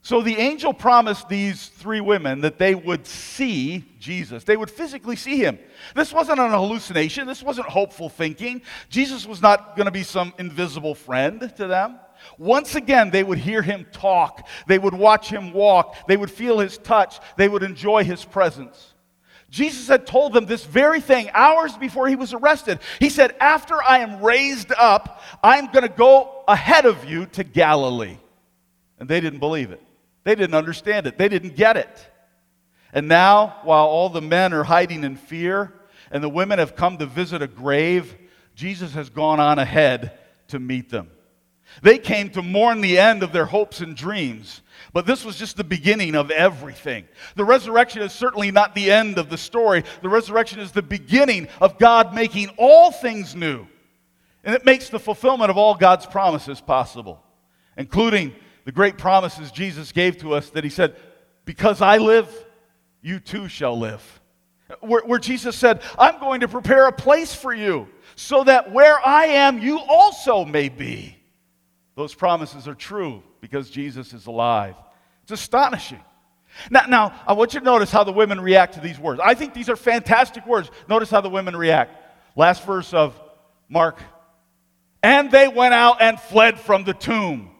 So 0.00 0.22
the 0.22 0.36
angel 0.36 0.72
promised 0.72 1.28
these 1.28 1.66
three 1.66 2.00
women 2.00 2.40
that 2.40 2.58
they 2.58 2.74
would 2.74 3.06
see 3.06 3.84
Jesus. 3.98 4.44
They 4.44 4.56
would 4.56 4.70
physically 4.70 5.16
see 5.16 5.36
him. 5.36 5.58
This 5.94 6.12
wasn't 6.12 6.40
an 6.40 6.52
hallucination. 6.52 7.26
This 7.26 7.42
wasn't 7.42 7.66
hopeful 7.66 8.08
thinking. 8.08 8.62
Jesus 8.88 9.26
was 9.26 9.42
not 9.42 9.76
going 9.76 9.86
to 9.86 9.92
be 9.92 10.04
some 10.04 10.32
invisible 10.38 10.94
friend 10.94 11.52
to 11.56 11.66
them. 11.66 11.98
Once 12.38 12.74
again, 12.74 13.10
they 13.10 13.22
would 13.22 13.38
hear 13.38 13.60
him 13.60 13.86
talk. 13.92 14.48
They 14.66 14.78
would 14.78 14.94
watch 14.94 15.28
him 15.28 15.52
walk. 15.52 15.96
They 16.06 16.16
would 16.16 16.30
feel 16.30 16.58
his 16.58 16.78
touch. 16.78 17.18
They 17.36 17.48
would 17.48 17.62
enjoy 17.62 18.04
his 18.04 18.24
presence. 18.24 18.94
Jesus 19.50 19.88
had 19.88 20.06
told 20.06 20.34
them 20.34 20.44
this 20.44 20.64
very 20.64 21.00
thing 21.00 21.30
hours 21.32 21.76
before 21.76 22.06
he 22.06 22.16
was 22.16 22.34
arrested. 22.34 22.80
He 22.98 23.08
said, 23.08 23.34
After 23.40 23.82
I 23.82 24.00
am 24.00 24.22
raised 24.22 24.72
up, 24.72 25.22
I'm 25.42 25.66
going 25.72 25.84
to 25.84 25.88
go 25.88 26.44
ahead 26.46 26.84
of 26.84 27.06
you 27.06 27.26
to 27.26 27.44
Galilee. 27.44 28.18
And 28.98 29.08
they 29.08 29.20
didn't 29.20 29.38
believe 29.38 29.70
it. 29.70 29.82
They 30.24 30.34
didn't 30.34 30.54
understand 30.54 31.06
it. 31.06 31.16
They 31.16 31.28
didn't 31.28 31.56
get 31.56 31.78
it. 31.78 32.10
And 32.92 33.08
now, 33.08 33.56
while 33.62 33.86
all 33.86 34.10
the 34.10 34.20
men 34.20 34.52
are 34.52 34.64
hiding 34.64 35.04
in 35.04 35.16
fear 35.16 35.72
and 36.10 36.22
the 36.22 36.28
women 36.28 36.58
have 36.58 36.76
come 36.76 36.98
to 36.98 37.06
visit 37.06 37.40
a 37.40 37.46
grave, 37.46 38.14
Jesus 38.54 38.92
has 38.94 39.08
gone 39.08 39.40
on 39.40 39.58
ahead 39.58 40.18
to 40.48 40.58
meet 40.58 40.90
them. 40.90 41.10
They 41.82 41.98
came 41.98 42.30
to 42.30 42.42
mourn 42.42 42.80
the 42.80 42.98
end 42.98 43.22
of 43.22 43.32
their 43.32 43.46
hopes 43.46 43.80
and 43.80 43.96
dreams. 43.96 44.62
But 44.98 45.06
this 45.06 45.24
was 45.24 45.36
just 45.36 45.56
the 45.56 45.62
beginning 45.62 46.16
of 46.16 46.32
everything. 46.32 47.06
The 47.36 47.44
resurrection 47.44 48.02
is 48.02 48.12
certainly 48.12 48.50
not 48.50 48.74
the 48.74 48.90
end 48.90 49.16
of 49.16 49.30
the 49.30 49.38
story. 49.38 49.84
The 50.02 50.08
resurrection 50.08 50.58
is 50.58 50.72
the 50.72 50.82
beginning 50.82 51.46
of 51.60 51.78
God 51.78 52.16
making 52.16 52.48
all 52.56 52.90
things 52.90 53.36
new. 53.36 53.68
And 54.42 54.56
it 54.56 54.64
makes 54.64 54.88
the 54.88 54.98
fulfillment 54.98 55.52
of 55.52 55.56
all 55.56 55.76
God's 55.76 56.04
promises 56.04 56.60
possible, 56.60 57.22
including 57.76 58.34
the 58.64 58.72
great 58.72 58.98
promises 58.98 59.52
Jesus 59.52 59.92
gave 59.92 60.18
to 60.18 60.34
us 60.34 60.50
that 60.50 60.64
He 60.64 60.70
said, 60.70 60.96
Because 61.44 61.80
I 61.80 61.98
live, 61.98 62.28
you 63.00 63.20
too 63.20 63.46
shall 63.46 63.78
live. 63.78 64.02
Where, 64.80 65.02
where 65.02 65.20
Jesus 65.20 65.54
said, 65.54 65.80
I'm 65.96 66.18
going 66.18 66.40
to 66.40 66.48
prepare 66.48 66.88
a 66.88 66.92
place 66.92 67.32
for 67.32 67.54
you 67.54 67.86
so 68.16 68.42
that 68.42 68.72
where 68.72 68.98
I 69.06 69.26
am, 69.26 69.60
you 69.60 69.78
also 69.78 70.44
may 70.44 70.68
be. 70.68 71.16
Those 71.94 72.16
promises 72.16 72.66
are 72.66 72.74
true 72.74 73.22
because 73.40 73.70
Jesus 73.70 74.12
is 74.12 74.26
alive. 74.26 74.74
It's 75.28 75.42
astonishing. 75.42 76.00
Now, 76.70 76.86
now, 76.88 77.12
I 77.26 77.34
want 77.34 77.52
you 77.52 77.60
to 77.60 77.64
notice 77.66 77.90
how 77.90 78.02
the 78.02 78.12
women 78.12 78.40
react 78.40 78.74
to 78.74 78.80
these 78.80 78.98
words. 78.98 79.20
I 79.22 79.34
think 79.34 79.52
these 79.52 79.68
are 79.68 79.76
fantastic 79.76 80.46
words. 80.46 80.70
Notice 80.88 81.10
how 81.10 81.20
the 81.20 81.28
women 81.28 81.54
react. 81.54 81.94
Last 82.34 82.64
verse 82.64 82.94
of 82.94 83.20
Mark. 83.68 84.00
And 85.02 85.30
they 85.30 85.46
went 85.46 85.74
out 85.74 86.00
and 86.00 86.18
fled 86.18 86.58
from 86.58 86.84
the 86.84 86.94
tomb, 86.94 87.50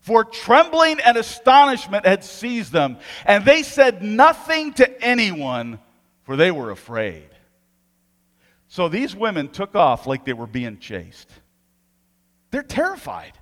for 0.00 0.24
trembling 0.24 0.98
and 0.98 1.16
astonishment 1.16 2.04
had 2.04 2.24
seized 2.24 2.72
them. 2.72 2.98
And 3.24 3.44
they 3.44 3.62
said 3.62 4.02
nothing 4.02 4.72
to 4.74 5.00
anyone, 5.00 5.78
for 6.24 6.34
they 6.34 6.50
were 6.50 6.72
afraid. 6.72 7.28
So 8.66 8.88
these 8.88 9.14
women 9.14 9.50
took 9.50 9.76
off 9.76 10.08
like 10.08 10.24
they 10.24 10.32
were 10.32 10.48
being 10.48 10.80
chased. 10.80 11.30
They're 12.50 12.64
terrified. 12.64 13.38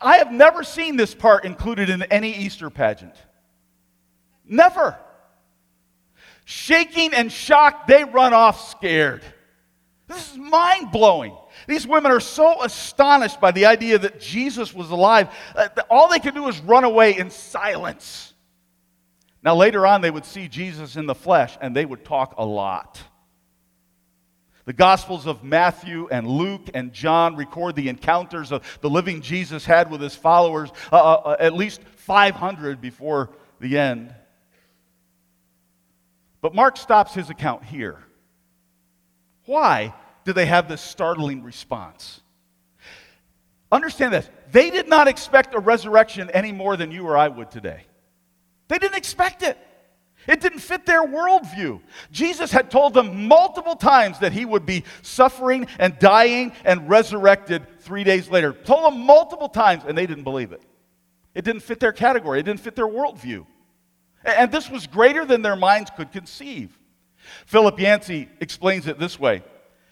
I 0.00 0.18
have 0.18 0.32
never 0.32 0.62
seen 0.62 0.96
this 0.96 1.14
part 1.14 1.44
included 1.44 1.90
in 1.90 2.02
any 2.04 2.34
Easter 2.34 2.70
pageant. 2.70 3.14
Never. 4.46 4.98
Shaking 6.44 7.14
and 7.14 7.32
shocked, 7.32 7.88
they 7.88 8.04
run 8.04 8.34
off 8.34 8.70
scared. 8.70 9.22
This 10.06 10.32
is 10.32 10.38
mind 10.38 10.92
blowing. 10.92 11.34
These 11.66 11.86
women 11.86 12.12
are 12.12 12.20
so 12.20 12.62
astonished 12.62 13.40
by 13.40 13.52
the 13.52 13.66
idea 13.66 13.98
that 13.98 14.20
Jesus 14.20 14.74
was 14.74 14.90
alive, 14.90 15.34
uh, 15.56 15.68
all 15.88 16.08
they 16.08 16.18
could 16.18 16.34
do 16.34 16.46
is 16.48 16.60
run 16.60 16.84
away 16.84 17.16
in 17.16 17.30
silence. 17.30 18.34
Now, 19.42 19.56
later 19.56 19.86
on, 19.86 20.00
they 20.00 20.10
would 20.10 20.24
see 20.24 20.48
Jesus 20.48 20.96
in 20.96 21.06
the 21.06 21.14
flesh 21.14 21.56
and 21.60 21.74
they 21.74 21.84
would 21.84 22.04
talk 22.04 22.34
a 22.36 22.44
lot. 22.44 23.00
The 24.64 24.72
Gospels 24.72 25.26
of 25.26 25.44
Matthew 25.44 26.08
and 26.10 26.26
Luke 26.26 26.70
and 26.72 26.92
John 26.92 27.36
record 27.36 27.76
the 27.76 27.88
encounters 27.88 28.50
of 28.50 28.78
the 28.80 28.88
living 28.88 29.20
Jesus 29.20 29.66
had 29.66 29.90
with 29.90 30.00
his 30.00 30.16
followers, 30.16 30.70
uh, 30.90 30.96
uh, 30.96 31.22
uh 31.24 31.36
at 31.38 31.52
least 31.52 31.82
500 31.82 32.80
before 32.80 33.30
the 33.60 33.78
end. 33.78 34.14
But 36.40 36.54
Mark 36.54 36.76
stops 36.76 37.14
his 37.14 37.30
account 37.30 37.64
here. 37.64 38.02
Why 39.44 39.94
do 40.24 40.32
they 40.32 40.46
have 40.46 40.68
this 40.68 40.80
startling 40.80 41.42
response? 41.42 42.20
Understand 43.70 44.14
this. 44.14 44.28
They 44.50 44.70
did 44.70 44.88
not 44.88 45.08
expect 45.08 45.54
a 45.54 45.58
resurrection 45.58 46.30
any 46.30 46.52
more 46.52 46.76
than 46.76 46.90
you 46.90 47.06
or 47.06 47.16
I 47.16 47.28
would 47.28 47.50
today. 47.50 47.82
They 48.68 48.78
didn't 48.78 48.96
expect 48.96 49.42
it. 49.42 49.58
It 50.26 50.40
didn't 50.40 50.60
fit 50.60 50.86
their 50.86 51.02
worldview. 51.02 51.80
Jesus 52.10 52.50
had 52.50 52.70
told 52.70 52.94
them 52.94 53.28
multiple 53.28 53.76
times 53.76 54.20
that 54.20 54.32
he 54.32 54.44
would 54.44 54.64
be 54.64 54.84
suffering 55.02 55.66
and 55.78 55.98
dying 55.98 56.52
and 56.64 56.88
resurrected 56.88 57.66
three 57.80 58.04
days 58.04 58.28
later. 58.28 58.52
Told 58.52 58.84
them 58.92 59.00
multiple 59.00 59.48
times, 59.48 59.84
and 59.86 59.96
they 59.96 60.06
didn't 60.06 60.24
believe 60.24 60.52
it. 60.52 60.62
It 61.34 61.44
didn't 61.44 61.62
fit 61.62 61.80
their 61.80 61.92
category, 61.92 62.40
it 62.40 62.44
didn't 62.44 62.60
fit 62.60 62.76
their 62.76 62.86
worldview. 62.86 63.46
And 64.24 64.50
this 64.50 64.70
was 64.70 64.86
greater 64.86 65.24
than 65.24 65.42
their 65.42 65.56
minds 65.56 65.90
could 65.94 66.10
conceive. 66.10 66.78
Philip 67.46 67.78
Yancey 67.78 68.28
explains 68.40 68.86
it 68.86 68.98
this 68.98 69.18
way. 69.18 69.42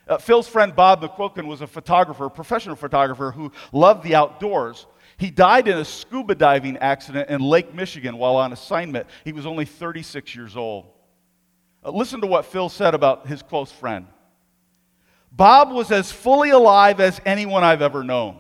Uh, 0.09 0.19
Phil's 0.19 0.49
friend 0.49 0.75
Bob 0.75 1.03
McQuilkin 1.03 1.47
was 1.47 1.61
a 1.61 1.67
photographer, 1.67 2.27
a 2.27 2.31
professional 2.31 2.77
photographer 2.77 3.31
who 3.31 3.53
loved 3.73 4.03
the 4.03 4.15
outdoors. 4.15 4.87
He 5.17 5.31
died 5.31 5.69
in 5.69 5.79
a 5.79 5.85
scuba 5.85 6.35
diving 6.35 6.79
accident 6.79 7.29
in 7.29 7.41
Lake 7.41 7.75
Michigan 7.75 8.19
while 8.19 8.37
on 8.37 8.53
assignment. 8.53 9.07
He 9.25 9.33
was 9.33 9.47
only 9.47 9.65
36 9.65 10.35
years 10.35 10.57
old. 10.57 10.87
Uh, 11.85 11.91
listen 11.91 12.21
to 12.21 12.27
what 12.27 12.47
Phil 12.47 12.69
said 12.69 12.95
about 12.95 13.27
his 13.27 13.43
close 13.43 13.71
friend. 13.71 14.07
Bob 15.31 15.73
was 15.73 15.91
as 15.91 16.13
fully 16.13 16.51
alive 16.51 17.01
as 17.01 17.21
anyone 17.25 17.65
I've 17.65 17.83
ever 17.83 18.05
known. 18.05 18.39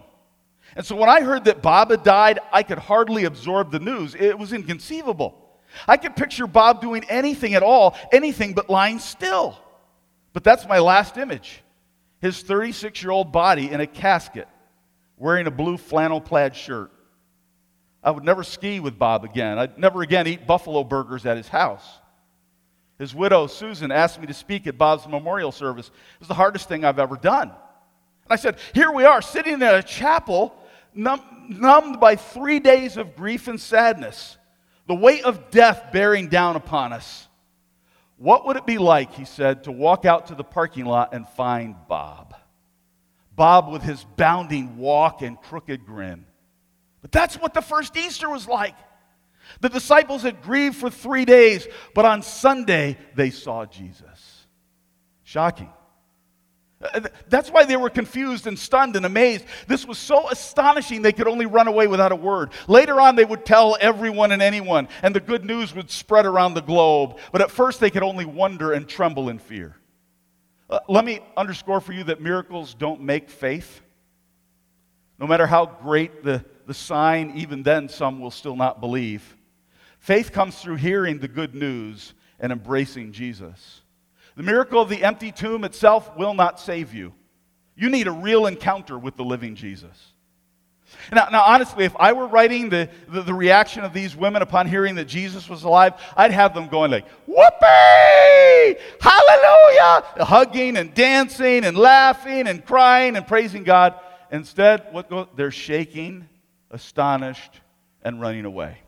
And 0.76 0.84
so 0.84 0.96
when 0.96 1.08
I 1.08 1.20
heard 1.20 1.44
that 1.44 1.62
Bob 1.62 1.90
had 1.90 2.02
died, 2.02 2.38
I 2.52 2.62
could 2.62 2.78
hardly 2.78 3.24
absorb 3.24 3.70
the 3.70 3.78
news. 3.78 4.14
It 4.14 4.38
was 4.38 4.52
inconceivable. 4.52 5.38
I 5.86 5.96
could 5.96 6.16
picture 6.16 6.46
Bob 6.46 6.80
doing 6.80 7.04
anything 7.08 7.54
at 7.54 7.62
all, 7.62 7.96
anything 8.12 8.52
but 8.52 8.70
lying 8.70 8.98
still. 8.98 9.58
But 10.32 10.44
that's 10.44 10.66
my 10.66 10.78
last 10.78 11.16
image 11.16 11.62
his 12.20 12.40
36 12.40 13.02
year 13.02 13.10
old 13.10 13.32
body 13.32 13.70
in 13.70 13.80
a 13.80 13.86
casket 13.86 14.48
wearing 15.22 15.46
a 15.46 15.52
blue 15.52 15.76
flannel 15.76 16.20
plaid 16.20 16.56
shirt. 16.56 16.90
I 18.02 18.10
would 18.10 18.24
never 18.24 18.42
ski 18.42 18.80
with 18.80 18.98
Bob 18.98 19.22
again. 19.22 19.56
I'd 19.56 19.78
never 19.78 20.02
again 20.02 20.26
eat 20.26 20.48
buffalo 20.48 20.82
burgers 20.82 21.24
at 21.24 21.36
his 21.36 21.46
house. 21.46 21.88
His 22.98 23.14
widow, 23.14 23.46
Susan, 23.46 23.92
asked 23.92 24.20
me 24.20 24.26
to 24.26 24.34
speak 24.34 24.66
at 24.66 24.76
Bob's 24.76 25.06
memorial 25.06 25.52
service. 25.52 25.86
It 25.86 26.18
was 26.18 26.26
the 26.26 26.34
hardest 26.34 26.68
thing 26.68 26.84
I've 26.84 26.98
ever 26.98 27.16
done. 27.16 27.50
And 27.50 28.30
I 28.30 28.34
said, 28.34 28.56
Here 28.74 28.90
we 28.90 29.04
are, 29.04 29.22
sitting 29.22 29.54
in 29.54 29.62
a 29.62 29.80
chapel, 29.80 30.56
num- 30.92 31.46
numbed 31.48 32.00
by 32.00 32.16
three 32.16 32.58
days 32.58 32.96
of 32.96 33.14
grief 33.14 33.46
and 33.46 33.60
sadness, 33.60 34.36
the 34.88 34.94
weight 34.96 35.22
of 35.22 35.52
death 35.52 35.92
bearing 35.92 36.30
down 36.30 36.56
upon 36.56 36.92
us. 36.92 37.28
What 38.16 38.44
would 38.46 38.56
it 38.56 38.66
be 38.66 38.78
like, 38.78 39.14
he 39.14 39.24
said, 39.24 39.64
to 39.64 39.72
walk 39.72 40.04
out 40.04 40.26
to 40.26 40.34
the 40.34 40.44
parking 40.44 40.84
lot 40.84 41.14
and 41.14 41.28
find 41.28 41.76
Bob? 41.88 42.31
Bob 43.34 43.70
with 43.70 43.82
his 43.82 44.04
bounding 44.16 44.76
walk 44.76 45.22
and 45.22 45.40
crooked 45.40 45.86
grin. 45.86 46.26
But 47.00 47.12
that's 47.12 47.36
what 47.36 47.54
the 47.54 47.62
first 47.62 47.96
Easter 47.96 48.28
was 48.28 48.46
like. 48.46 48.76
The 49.60 49.68
disciples 49.68 50.22
had 50.22 50.42
grieved 50.42 50.76
for 50.76 50.90
three 50.90 51.24
days, 51.24 51.66
but 51.94 52.04
on 52.04 52.22
Sunday 52.22 52.96
they 53.14 53.30
saw 53.30 53.66
Jesus. 53.66 54.46
Shocking. 55.24 55.70
Uh, 56.82 57.00
that's 57.28 57.50
why 57.50 57.64
they 57.64 57.76
were 57.76 57.90
confused 57.90 58.46
and 58.46 58.58
stunned 58.58 58.96
and 58.96 59.06
amazed. 59.06 59.44
This 59.68 59.86
was 59.86 59.98
so 59.98 60.28
astonishing 60.28 61.02
they 61.02 61.12
could 61.12 61.28
only 61.28 61.46
run 61.46 61.68
away 61.68 61.86
without 61.86 62.12
a 62.12 62.16
word. 62.16 62.50
Later 62.66 63.00
on, 63.00 63.14
they 63.14 63.24
would 63.24 63.44
tell 63.44 63.76
everyone 63.80 64.32
and 64.32 64.42
anyone, 64.42 64.88
and 65.02 65.14
the 65.14 65.20
good 65.20 65.44
news 65.44 65.74
would 65.74 65.90
spread 65.90 66.26
around 66.26 66.54
the 66.54 66.62
globe. 66.62 67.18
But 67.30 67.40
at 67.40 67.50
first, 67.50 67.78
they 67.80 67.90
could 67.90 68.02
only 68.02 68.24
wonder 68.24 68.72
and 68.72 68.88
tremble 68.88 69.28
in 69.28 69.38
fear. 69.38 69.76
Uh, 70.72 70.80
let 70.88 71.04
me 71.04 71.20
underscore 71.36 71.82
for 71.82 71.92
you 71.92 72.02
that 72.04 72.22
miracles 72.22 72.72
don't 72.72 73.02
make 73.02 73.28
faith. 73.28 73.82
No 75.18 75.26
matter 75.26 75.46
how 75.46 75.66
great 75.66 76.24
the, 76.24 76.42
the 76.66 76.72
sign, 76.72 77.34
even 77.36 77.62
then 77.62 77.90
some 77.90 78.20
will 78.20 78.30
still 78.30 78.56
not 78.56 78.80
believe. 78.80 79.36
Faith 79.98 80.32
comes 80.32 80.56
through 80.56 80.76
hearing 80.76 81.18
the 81.18 81.28
good 81.28 81.54
news 81.54 82.14
and 82.40 82.50
embracing 82.50 83.12
Jesus. 83.12 83.82
The 84.34 84.42
miracle 84.42 84.80
of 84.80 84.88
the 84.88 85.04
empty 85.04 85.30
tomb 85.30 85.64
itself 85.64 86.16
will 86.16 86.32
not 86.32 86.58
save 86.58 86.94
you. 86.94 87.12
You 87.76 87.90
need 87.90 88.06
a 88.06 88.12
real 88.12 88.46
encounter 88.46 88.98
with 88.98 89.16
the 89.16 89.24
living 89.24 89.54
Jesus. 89.56 90.11
Now, 91.12 91.28
now 91.30 91.42
honestly, 91.42 91.84
if 91.84 91.94
I 91.98 92.12
were 92.12 92.26
writing 92.26 92.68
the, 92.68 92.88
the, 93.08 93.22
the, 93.22 93.34
reaction 93.34 93.84
of 93.84 93.92
these 93.92 94.16
women 94.16 94.42
upon 94.42 94.66
hearing 94.66 94.94
that 94.96 95.06
Jesus 95.06 95.48
was 95.48 95.64
alive, 95.64 95.94
I'd 96.16 96.30
have 96.30 96.54
them 96.54 96.68
going 96.68 96.90
like, 96.90 97.06
whoopee, 97.26 98.80
hallelujah, 99.00 100.04
hugging 100.24 100.76
and 100.76 100.94
dancing 100.94 101.64
and 101.64 101.76
laughing 101.76 102.46
and 102.48 102.64
crying 102.64 103.16
and 103.16 103.26
praising 103.26 103.64
God. 103.64 103.94
Instead, 104.30 104.86
what 104.92 105.10
go, 105.10 105.28
they're 105.36 105.50
shaking, 105.50 106.28
astonished, 106.70 107.60
and 108.02 108.20
running 108.20 108.44
away. 108.44 108.78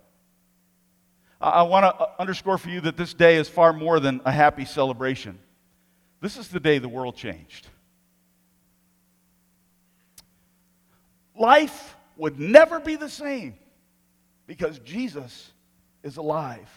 I, 1.40 1.50
I 1.50 1.62
want 1.62 1.84
to 1.84 2.08
underscore 2.18 2.58
for 2.58 2.70
you 2.70 2.80
that 2.82 2.96
this 2.96 3.12
day 3.14 3.36
is 3.36 3.48
far 3.48 3.72
more 3.72 4.00
than 4.00 4.20
a 4.24 4.32
happy 4.32 4.64
celebration. 4.64 5.38
This 6.20 6.38
is 6.38 6.48
the 6.48 6.60
day 6.60 6.78
the 6.78 6.88
world 6.88 7.16
changed. 7.16 7.68
Life 11.38 11.96
would 12.16 12.38
never 12.38 12.80
be 12.80 12.96
the 12.96 13.08
same 13.08 13.54
because 14.46 14.78
Jesus 14.80 15.52
is 16.02 16.16
alive. 16.16 16.68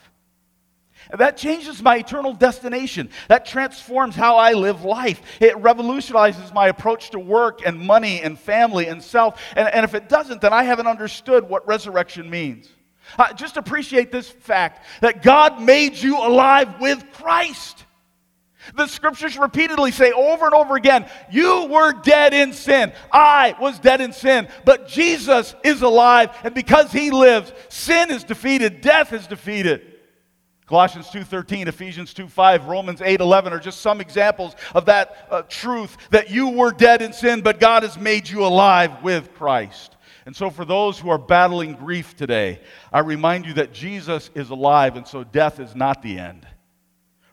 And 1.11 1.21
that 1.21 1.37
changes 1.37 1.81
my 1.81 1.97
eternal 1.97 2.33
destination. 2.33 3.09
That 3.27 3.45
transforms 3.45 4.15
how 4.15 4.37
I 4.37 4.53
live 4.53 4.83
life. 4.83 5.21
It 5.39 5.55
revolutionizes 5.57 6.51
my 6.53 6.67
approach 6.67 7.11
to 7.11 7.19
work 7.19 7.61
and 7.65 7.79
money 7.79 8.21
and 8.21 8.37
family 8.37 8.87
and 8.87 9.01
self. 9.01 9.41
And, 9.55 9.67
and 9.67 9.83
if 9.83 9.93
it 9.93 10.09
doesn't, 10.09 10.41
then 10.41 10.53
I 10.53 10.63
haven't 10.63 10.87
understood 10.87 11.47
what 11.47 11.67
resurrection 11.67 12.29
means. 12.29 12.67
Uh, 13.17 13.31
just 13.33 13.57
appreciate 13.57 14.11
this 14.11 14.27
fact 14.27 14.83
that 15.01 15.21
God 15.23 15.61
made 15.61 15.95
you 15.95 16.17
alive 16.17 16.81
with 16.81 17.05
Christ. 17.13 17.85
The 18.75 18.87
scriptures 18.87 19.37
repeatedly 19.37 19.91
say 19.91 20.11
over 20.11 20.45
and 20.45 20.53
over 20.53 20.75
again, 20.75 21.09
You 21.31 21.65
were 21.65 21.93
dead 21.93 22.33
in 22.33 22.53
sin. 22.53 22.91
I 23.11 23.55
was 23.59 23.79
dead 23.79 24.01
in 24.01 24.13
sin. 24.13 24.47
But 24.65 24.87
Jesus 24.87 25.55
is 25.63 25.81
alive. 25.81 26.29
And 26.43 26.53
because 26.53 26.91
he 26.91 27.11
lives, 27.11 27.51
sin 27.69 28.11
is 28.11 28.23
defeated, 28.23 28.81
death 28.81 29.13
is 29.13 29.27
defeated. 29.27 29.93
Colossians 30.67 31.07
2:13, 31.07 31.69
Ephesians 31.69 32.13
2:5, 32.13 32.67
Romans 32.67 32.99
8:11 32.99 33.53
are 33.53 33.59
just 33.59 33.79
some 33.79 34.01
examples 34.01 34.53
of 34.75 34.85
that 34.85 35.15
uh, 35.31 35.41
truth 35.43 35.95
that 36.09 36.29
you 36.29 36.49
were 36.49 36.71
dead 36.71 37.01
in 37.01 37.13
sin 37.13 37.39
but 37.39 37.61
God 37.61 37.83
has 37.83 37.97
made 37.97 38.27
you 38.27 38.45
alive 38.45 39.01
with 39.01 39.33
Christ. 39.33 39.95
And 40.25 40.35
so 40.35 40.49
for 40.49 40.65
those 40.65 40.99
who 40.99 41.09
are 41.09 41.17
battling 41.17 41.75
grief 41.75 42.17
today, 42.17 42.59
I 42.91 42.99
remind 42.99 43.45
you 43.45 43.53
that 43.53 43.71
Jesus 43.71 44.29
is 44.35 44.49
alive 44.49 44.97
and 44.97 45.07
so 45.07 45.23
death 45.23 45.61
is 45.61 45.73
not 45.73 46.01
the 46.01 46.19
end. 46.19 46.45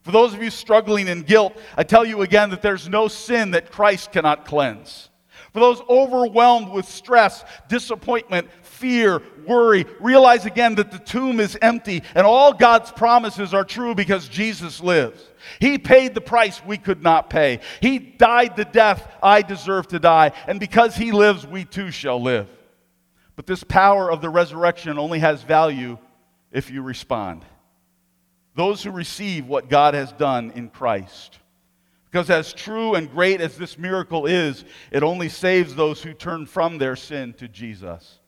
For 0.05 0.13
those 0.13 0.35
of 0.35 0.43
you 0.43 0.51
struggling 0.51 1.09
in 1.09 1.23
guilt, 1.23 1.57
I 1.79 1.83
tell 1.83 2.05
you 2.05 2.21
again 2.21 2.51
that 2.51 2.61
there's 2.61 2.89
no 2.91 3.09
sin 3.09 3.53
that 3.53 3.73
Christ 3.73 4.13
cannot 4.13 4.45
cleanse. 4.45 5.09
For 5.55 5.61
those 5.61 5.81
overwhelmed 5.89 6.69
with 6.69 6.87
stress, 6.87 7.43
disappointment, 7.69 8.49
fear, 8.63 9.23
worry, 9.47 9.87
realize 10.01 10.45
again 10.45 10.75
that 10.75 10.91
the 10.91 10.99
tomb 10.99 11.41
is 11.41 11.57
empty 11.63 12.03
and 12.15 12.27
all 12.27 12.53
God's 12.53 12.91
promises 12.91 13.55
are 13.55 13.65
true 13.65 13.95
because 13.95 14.29
Jesus 14.29 14.83
lives. 14.83 15.23
He 15.59 15.79
paid 15.79 16.13
the 16.13 16.21
price 16.21 16.63
we 16.67 16.77
could 16.77 17.03
not 17.03 17.31
pay. 17.31 17.61
He 17.81 17.99
died 17.99 18.57
the 18.57 18.67
death 18.67 19.11
I 19.23 19.41
deserve 19.41 19.89
to 19.89 19.99
die. 19.99 20.33
And 20.47 20.61
because 20.61 20.97
He 20.97 21.13
lives, 21.13 21.47
we 21.47 21.65
too 21.65 21.91
shall 21.91 22.21
live. 22.21 22.49
But 23.37 23.47
this 23.47 23.65
power 23.65 24.13
of 24.13 24.21
the 24.21 24.29
resurrection 24.29 24.99
only 24.99 25.21
has 25.21 25.43
value 25.43 25.97
if 26.53 26.71
you 26.71 26.83
respond 26.83 27.45
those 28.55 28.83
who 28.83 28.91
receive 28.91 29.47
what 29.47 29.69
God 29.69 29.95
has 29.95 30.13
done 30.13 30.53
in 30.55 30.69
Christ. 30.69 31.39
Because, 32.11 32.31
as 32.31 32.53
true 32.53 32.95
and 32.95 33.11
great 33.11 33.41
as 33.41 33.57
this 33.57 33.77
miracle 33.77 34.27
is, 34.27 34.65
it 34.93 35.03
only 35.03 35.29
saves 35.29 35.75
those 35.75 36.01
who 36.01 36.13
turn 36.13 36.47
from 36.47 36.79
their 36.79 36.95
sin 36.95 37.33
to 37.35 37.49
Jesus. 37.49 38.21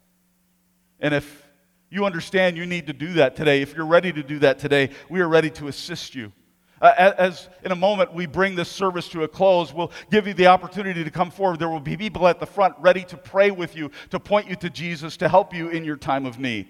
And 0.98 1.14
if 1.14 1.46
you 1.88 2.04
understand 2.04 2.56
you 2.56 2.66
need 2.66 2.88
to 2.88 2.92
do 2.92 3.12
that 3.14 3.36
today, 3.36 3.62
if 3.62 3.76
you're 3.76 3.86
ready 3.86 4.12
to 4.12 4.22
do 4.24 4.40
that 4.40 4.58
today, 4.58 4.90
we 5.08 5.20
are 5.20 5.28
ready 5.28 5.50
to 5.50 5.68
assist 5.68 6.16
you. 6.16 6.32
Uh, 6.80 7.12
as 7.16 7.48
in 7.62 7.72
a 7.72 7.76
moment 7.76 8.12
we 8.12 8.26
bring 8.26 8.54
this 8.54 8.68
service 8.68 9.08
to 9.08 9.22
a 9.22 9.28
close, 9.28 9.72
we'll 9.72 9.92
give 10.10 10.26
you 10.26 10.34
the 10.34 10.46
opportunity 10.46 11.04
to 11.04 11.10
come 11.10 11.30
forward. 11.30 11.58
There 11.58 11.68
will 11.68 11.80
be 11.80 11.96
people 11.96 12.26
at 12.26 12.38
the 12.38 12.46
front 12.46 12.74
ready 12.80 13.04
to 13.04 13.16
pray 13.16 13.50
with 13.50 13.76
you, 13.76 13.90
to 14.10 14.20
point 14.20 14.48
you 14.48 14.56
to 14.56 14.68
Jesus, 14.68 15.16
to 15.18 15.28
help 15.28 15.54
you 15.54 15.68
in 15.68 15.84
your 15.84 15.96
time 15.96 16.26
of 16.26 16.38
need. 16.38 16.68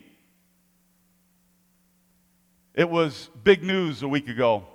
It 2.76 2.90
was 2.90 3.30
big 3.42 3.62
news 3.62 4.02
a 4.02 4.08
week 4.08 4.28
ago 4.28 4.66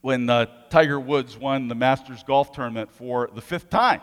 when 0.00 0.30
uh, 0.30 0.46
Tiger 0.70 0.98
Woods 0.98 1.36
won 1.36 1.68
the 1.68 1.74
Masters 1.74 2.22
golf 2.22 2.52
tournament 2.52 2.90
for 2.90 3.28
the 3.34 3.42
fifth 3.42 3.68
time. 3.68 4.00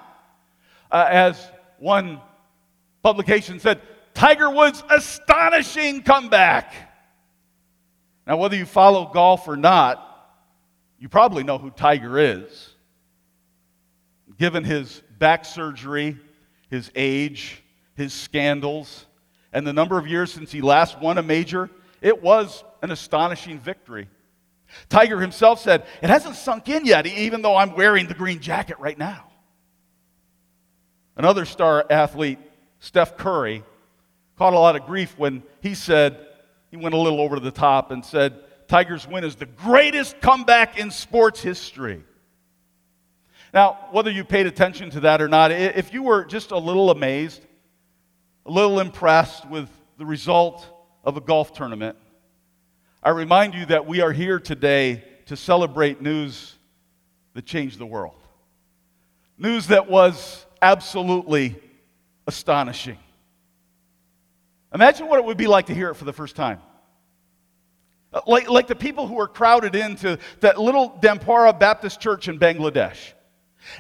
Uh, 0.92 1.08
as 1.10 1.52
one 1.80 2.22
publication 3.02 3.60
said, 3.60 3.82
Tiger 4.14 4.48
Woods' 4.52 4.84
astonishing 4.92 6.04
comeback. 6.04 6.72
Now, 8.28 8.38
whether 8.38 8.56
you 8.56 8.66
follow 8.66 9.10
golf 9.12 9.48
or 9.48 9.58
not, 9.58 10.30
you 11.00 11.10
probably 11.10 11.44
know 11.44 11.58
who 11.58 11.72
Tiger 11.72 12.20
is. 12.20 12.76
Given 14.38 14.64
his 14.64 15.02
back 15.18 15.46
surgery, 15.46 16.20
his 16.70 16.92
age, 16.94 17.64
his 17.96 18.14
scandals, 18.14 19.08
and 19.52 19.66
the 19.66 19.74
number 19.74 19.98
of 19.98 20.06
years 20.06 20.32
since 20.32 20.52
he 20.52 20.62
last 20.62 21.02
won 21.02 21.18
a 21.18 21.24
major, 21.24 21.72
it 22.04 22.22
was 22.22 22.64
an 22.84 22.92
astonishing 22.92 23.60
victory. 23.60 24.08
Tiger 24.90 25.20
himself 25.20 25.60
said, 25.60 25.86
It 26.02 26.10
hasn't 26.10 26.36
sunk 26.36 26.68
in 26.68 26.86
yet, 26.86 27.08
even 27.08 27.42
though 27.42 27.56
I'm 27.56 27.76
wearing 27.76 28.08
the 28.08 28.14
green 28.14 28.42
jacket 28.42 28.78
right 28.78 28.98
now. 28.98 29.32
Another 31.16 31.46
star 31.46 31.86
athlete, 31.90 32.40
Steph 32.80 33.18
Curry, 33.18 33.64
caught 34.36 34.54
a 34.54 34.60
lot 34.60 34.76
of 34.76 34.86
grief 34.86 35.18
when 35.18 35.44
he 35.62 35.74
said, 35.76 36.28
he 36.72 36.78
went 36.78 36.94
a 36.94 36.98
little 36.98 37.22
over 37.22 37.40
the 37.40 37.52
top 37.52 37.92
and 37.92 38.04
said, 38.04 38.40
Tiger's 38.68 39.08
win 39.08 39.24
is 39.24 39.36
the 39.36 39.46
greatest 39.46 40.20
comeback 40.20 40.78
in 40.78 40.92
sports 40.92 41.40
history. 41.42 42.04
Now, 43.54 43.78
whether 43.92 44.10
you 44.10 44.24
paid 44.24 44.48
attention 44.48 44.90
to 44.92 45.02
that 45.02 45.22
or 45.22 45.28
not, 45.28 45.52
if 45.52 45.94
you 45.94 46.04
were 46.04 46.26
just 46.26 46.52
a 46.52 46.58
little 46.58 46.90
amazed, 46.90 47.46
a 48.46 48.52
little 48.52 48.80
impressed 48.80 49.48
with 49.48 49.70
the 49.98 50.06
result 50.06 50.68
of 51.04 51.18
a 51.18 51.22
golf 51.22 51.54
tournament, 51.54 51.98
I 53.02 53.10
remind 53.10 53.54
you 53.54 53.66
that 53.66 53.86
we 53.86 54.02
are 54.02 54.12
here 54.12 54.40
today 54.40 55.04
to 55.26 55.36
celebrate 55.36 56.02
news 56.02 56.56
that 57.34 57.46
changed 57.46 57.80
the 57.80 57.86
world. 57.86 58.16
News 59.38 59.68
that 59.68 59.90
was 59.90 60.46
absolutely 60.62 61.56
astonishing. 62.28 62.98
Imagine 64.74 65.08
what 65.08 65.20
it 65.20 65.26
would 65.26 65.38
be 65.38 65.48
like 65.48 65.68
to 65.68 65.74
hear 65.74 65.90
it 65.90 65.96
for 65.96 66.06
the 66.06 66.14
first 66.14 66.36
time. 66.36 66.62
Uh, 68.14 68.22
like, 68.28 68.50
like 68.50 68.68
the 68.68 68.76
people 68.76 69.08
who 69.08 69.16
were 69.16 69.28
crowded 69.28 69.76
into 69.76 70.18
that 70.40 70.60
little 70.60 70.98
Dampara 71.02 71.58
Baptist 71.58 72.00
church 72.00 72.28
in 72.28 72.40
Bangladesh. 72.40 73.14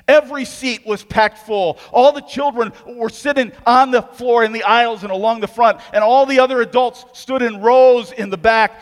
Every 0.08 0.46
seat 0.46 0.86
was 0.86 1.04
packed 1.04 1.40
full. 1.40 1.78
All 1.92 2.12
the 2.12 2.22
children 2.22 2.74
were 2.88 3.10
sitting 3.10 3.52
on 3.66 3.92
the 3.92 4.02
floor 4.02 4.44
in 4.44 4.52
the 4.52 4.64
aisles 4.64 5.04
and 5.04 5.12
along 5.12 5.42
the 5.42 5.48
front, 5.48 5.80
and 5.94 6.04
all 6.04 6.26
the 6.26 6.40
other 6.40 6.62
adults 6.62 7.06
stood 7.14 7.42
in 7.42 7.62
rows 7.62 8.12
in 8.12 8.30
the 8.30 8.38
back, 8.38 8.80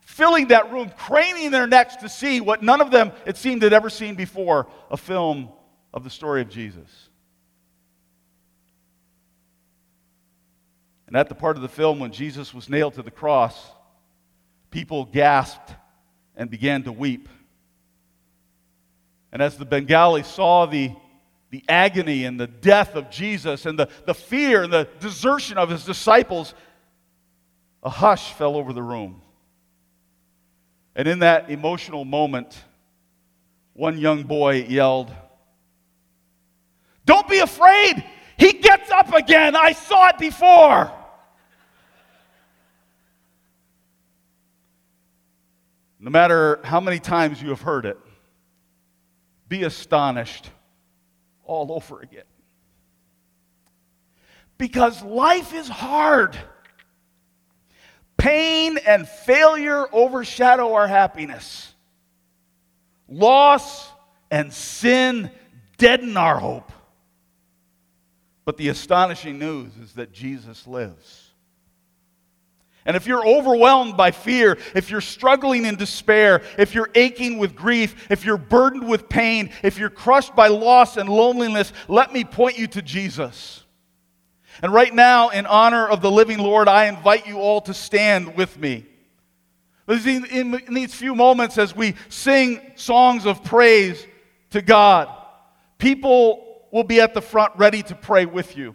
filling 0.00 0.48
that 0.48 0.72
room, 0.72 0.90
craning 0.96 1.50
their 1.50 1.66
necks 1.66 1.96
to 1.96 2.08
see 2.08 2.40
what 2.40 2.62
none 2.62 2.80
of 2.80 2.90
them, 2.90 3.12
it 3.26 3.36
seemed, 3.36 3.62
had 3.62 3.72
ever 3.72 3.90
seen 3.90 4.14
before 4.14 4.66
a 4.90 4.96
film 4.96 5.48
of 5.92 6.04
the 6.04 6.10
story 6.10 6.40
of 6.40 6.48
Jesus. 6.48 6.88
And 11.06 11.16
at 11.16 11.28
the 11.28 11.34
part 11.34 11.56
of 11.56 11.62
the 11.62 11.68
film 11.68 12.00
when 12.00 12.10
Jesus 12.10 12.52
was 12.52 12.68
nailed 12.68 12.94
to 12.94 13.02
the 13.02 13.10
cross, 13.10 13.70
people 14.70 15.04
gasped 15.04 15.72
and 16.34 16.50
began 16.50 16.82
to 16.82 16.92
weep. 16.92 17.28
And 19.34 19.42
as 19.42 19.58
the 19.58 19.64
Bengalis 19.64 20.28
saw 20.28 20.64
the, 20.64 20.92
the 21.50 21.64
agony 21.68 22.24
and 22.24 22.38
the 22.38 22.46
death 22.46 22.94
of 22.94 23.10
Jesus 23.10 23.66
and 23.66 23.76
the, 23.76 23.88
the 24.06 24.14
fear 24.14 24.62
and 24.62 24.72
the 24.72 24.88
desertion 25.00 25.58
of 25.58 25.68
his 25.68 25.84
disciples, 25.84 26.54
a 27.82 27.90
hush 27.90 28.32
fell 28.34 28.54
over 28.54 28.72
the 28.72 28.82
room. 28.82 29.20
And 30.94 31.08
in 31.08 31.18
that 31.18 31.50
emotional 31.50 32.04
moment, 32.04 32.56
one 33.72 33.98
young 33.98 34.22
boy 34.22 34.66
yelled, 34.68 35.12
Don't 37.04 37.28
be 37.28 37.40
afraid! 37.40 38.04
He 38.38 38.52
gets 38.52 38.88
up 38.92 39.12
again! 39.12 39.56
I 39.56 39.72
saw 39.72 40.10
it 40.10 40.18
before! 40.18 40.92
No 45.98 46.10
matter 46.10 46.60
how 46.62 46.78
many 46.78 47.00
times 47.00 47.42
you 47.42 47.48
have 47.48 47.62
heard 47.62 47.84
it, 47.84 47.98
be 49.54 49.62
astonished 49.62 50.50
all 51.44 51.70
over 51.70 52.00
again. 52.00 52.24
Because 54.58 55.00
life 55.00 55.54
is 55.54 55.68
hard. 55.68 56.36
Pain 58.16 58.78
and 58.84 59.06
failure 59.06 59.86
overshadow 59.92 60.74
our 60.74 60.88
happiness. 60.88 61.72
Loss 63.08 63.88
and 64.28 64.52
sin 64.52 65.30
deaden 65.78 66.16
our 66.16 66.40
hope. 66.40 66.72
But 68.44 68.56
the 68.56 68.70
astonishing 68.70 69.38
news 69.38 69.76
is 69.76 69.92
that 69.92 70.12
Jesus 70.12 70.66
lives. 70.66 71.23
And 72.86 72.96
if 72.96 73.06
you're 73.06 73.26
overwhelmed 73.26 73.96
by 73.96 74.10
fear, 74.10 74.58
if 74.74 74.90
you're 74.90 75.00
struggling 75.00 75.64
in 75.64 75.76
despair, 75.76 76.42
if 76.58 76.74
you're 76.74 76.90
aching 76.94 77.38
with 77.38 77.54
grief, 77.54 78.10
if 78.10 78.24
you're 78.26 78.36
burdened 78.36 78.86
with 78.86 79.08
pain, 79.08 79.50
if 79.62 79.78
you're 79.78 79.88
crushed 79.88 80.36
by 80.36 80.48
loss 80.48 80.98
and 80.98 81.08
loneliness, 81.08 81.72
let 81.88 82.12
me 82.12 82.24
point 82.24 82.58
you 82.58 82.66
to 82.66 82.82
Jesus. 82.82 83.64
And 84.62 84.72
right 84.72 84.94
now, 84.94 85.30
in 85.30 85.46
honor 85.46 85.88
of 85.88 86.02
the 86.02 86.10
living 86.10 86.38
Lord, 86.38 86.68
I 86.68 86.86
invite 86.86 87.26
you 87.26 87.38
all 87.38 87.62
to 87.62 87.74
stand 87.74 88.36
with 88.36 88.58
me. 88.58 88.86
In 89.88 90.60
these 90.70 90.94
few 90.94 91.14
moments, 91.14 91.58
as 91.58 91.74
we 91.74 91.94
sing 92.08 92.60
songs 92.74 93.26
of 93.26 93.42
praise 93.44 94.06
to 94.50 94.62
God, 94.62 95.08
people 95.78 96.66
will 96.70 96.84
be 96.84 97.00
at 97.00 97.14
the 97.14 97.22
front 97.22 97.52
ready 97.56 97.82
to 97.82 97.94
pray 97.94 98.26
with 98.26 98.56
you. 98.56 98.74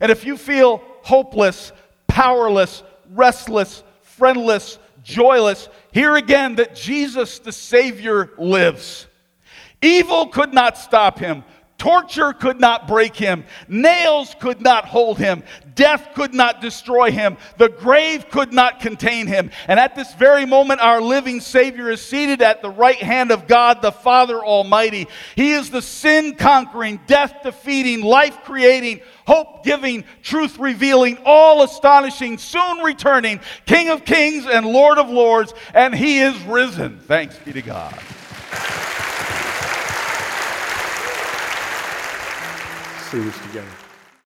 And 0.00 0.12
if 0.12 0.24
you 0.24 0.36
feel 0.36 0.82
hopeless, 1.02 1.72
powerless, 2.06 2.82
restless, 3.14 3.82
friendless, 4.02 4.78
joyless, 5.02 5.68
hear 5.92 6.16
again 6.16 6.56
that 6.56 6.74
Jesus 6.74 7.38
the 7.38 7.52
Savior 7.52 8.30
lives. 8.38 9.06
Evil 9.80 10.28
could 10.28 10.54
not 10.54 10.78
stop 10.78 11.18
him. 11.18 11.44
Torture 11.82 12.32
could 12.32 12.60
not 12.60 12.86
break 12.86 13.16
him. 13.16 13.42
Nails 13.66 14.36
could 14.38 14.60
not 14.60 14.84
hold 14.84 15.18
him. 15.18 15.42
Death 15.74 16.10
could 16.14 16.32
not 16.32 16.60
destroy 16.60 17.10
him. 17.10 17.36
The 17.56 17.70
grave 17.70 18.30
could 18.30 18.52
not 18.52 18.78
contain 18.78 19.26
him. 19.26 19.50
And 19.66 19.80
at 19.80 19.96
this 19.96 20.14
very 20.14 20.46
moment, 20.46 20.80
our 20.80 21.00
living 21.00 21.40
Savior 21.40 21.90
is 21.90 22.00
seated 22.00 22.40
at 22.40 22.62
the 22.62 22.70
right 22.70 23.02
hand 23.02 23.32
of 23.32 23.48
God, 23.48 23.82
the 23.82 23.90
Father 23.90 24.38
Almighty. 24.38 25.08
He 25.34 25.54
is 25.54 25.70
the 25.70 25.82
sin 25.82 26.36
conquering, 26.36 27.00
death 27.08 27.38
defeating, 27.42 28.02
life 28.02 28.44
creating, 28.44 29.00
hope 29.26 29.64
giving, 29.64 30.04
truth 30.22 30.60
revealing, 30.60 31.18
all 31.24 31.64
astonishing, 31.64 32.38
soon 32.38 32.78
returning 32.78 33.40
King 33.66 33.88
of 33.88 34.04
kings 34.04 34.46
and 34.46 34.66
Lord 34.66 34.98
of 34.98 35.10
lords. 35.10 35.52
And 35.74 35.92
he 35.92 36.20
is 36.20 36.40
risen. 36.42 37.00
Thanks 37.00 37.36
be 37.40 37.52
to 37.52 37.62
God. 37.62 38.00
Sing 43.12 43.26
this 43.26 43.38
together. 43.42 43.81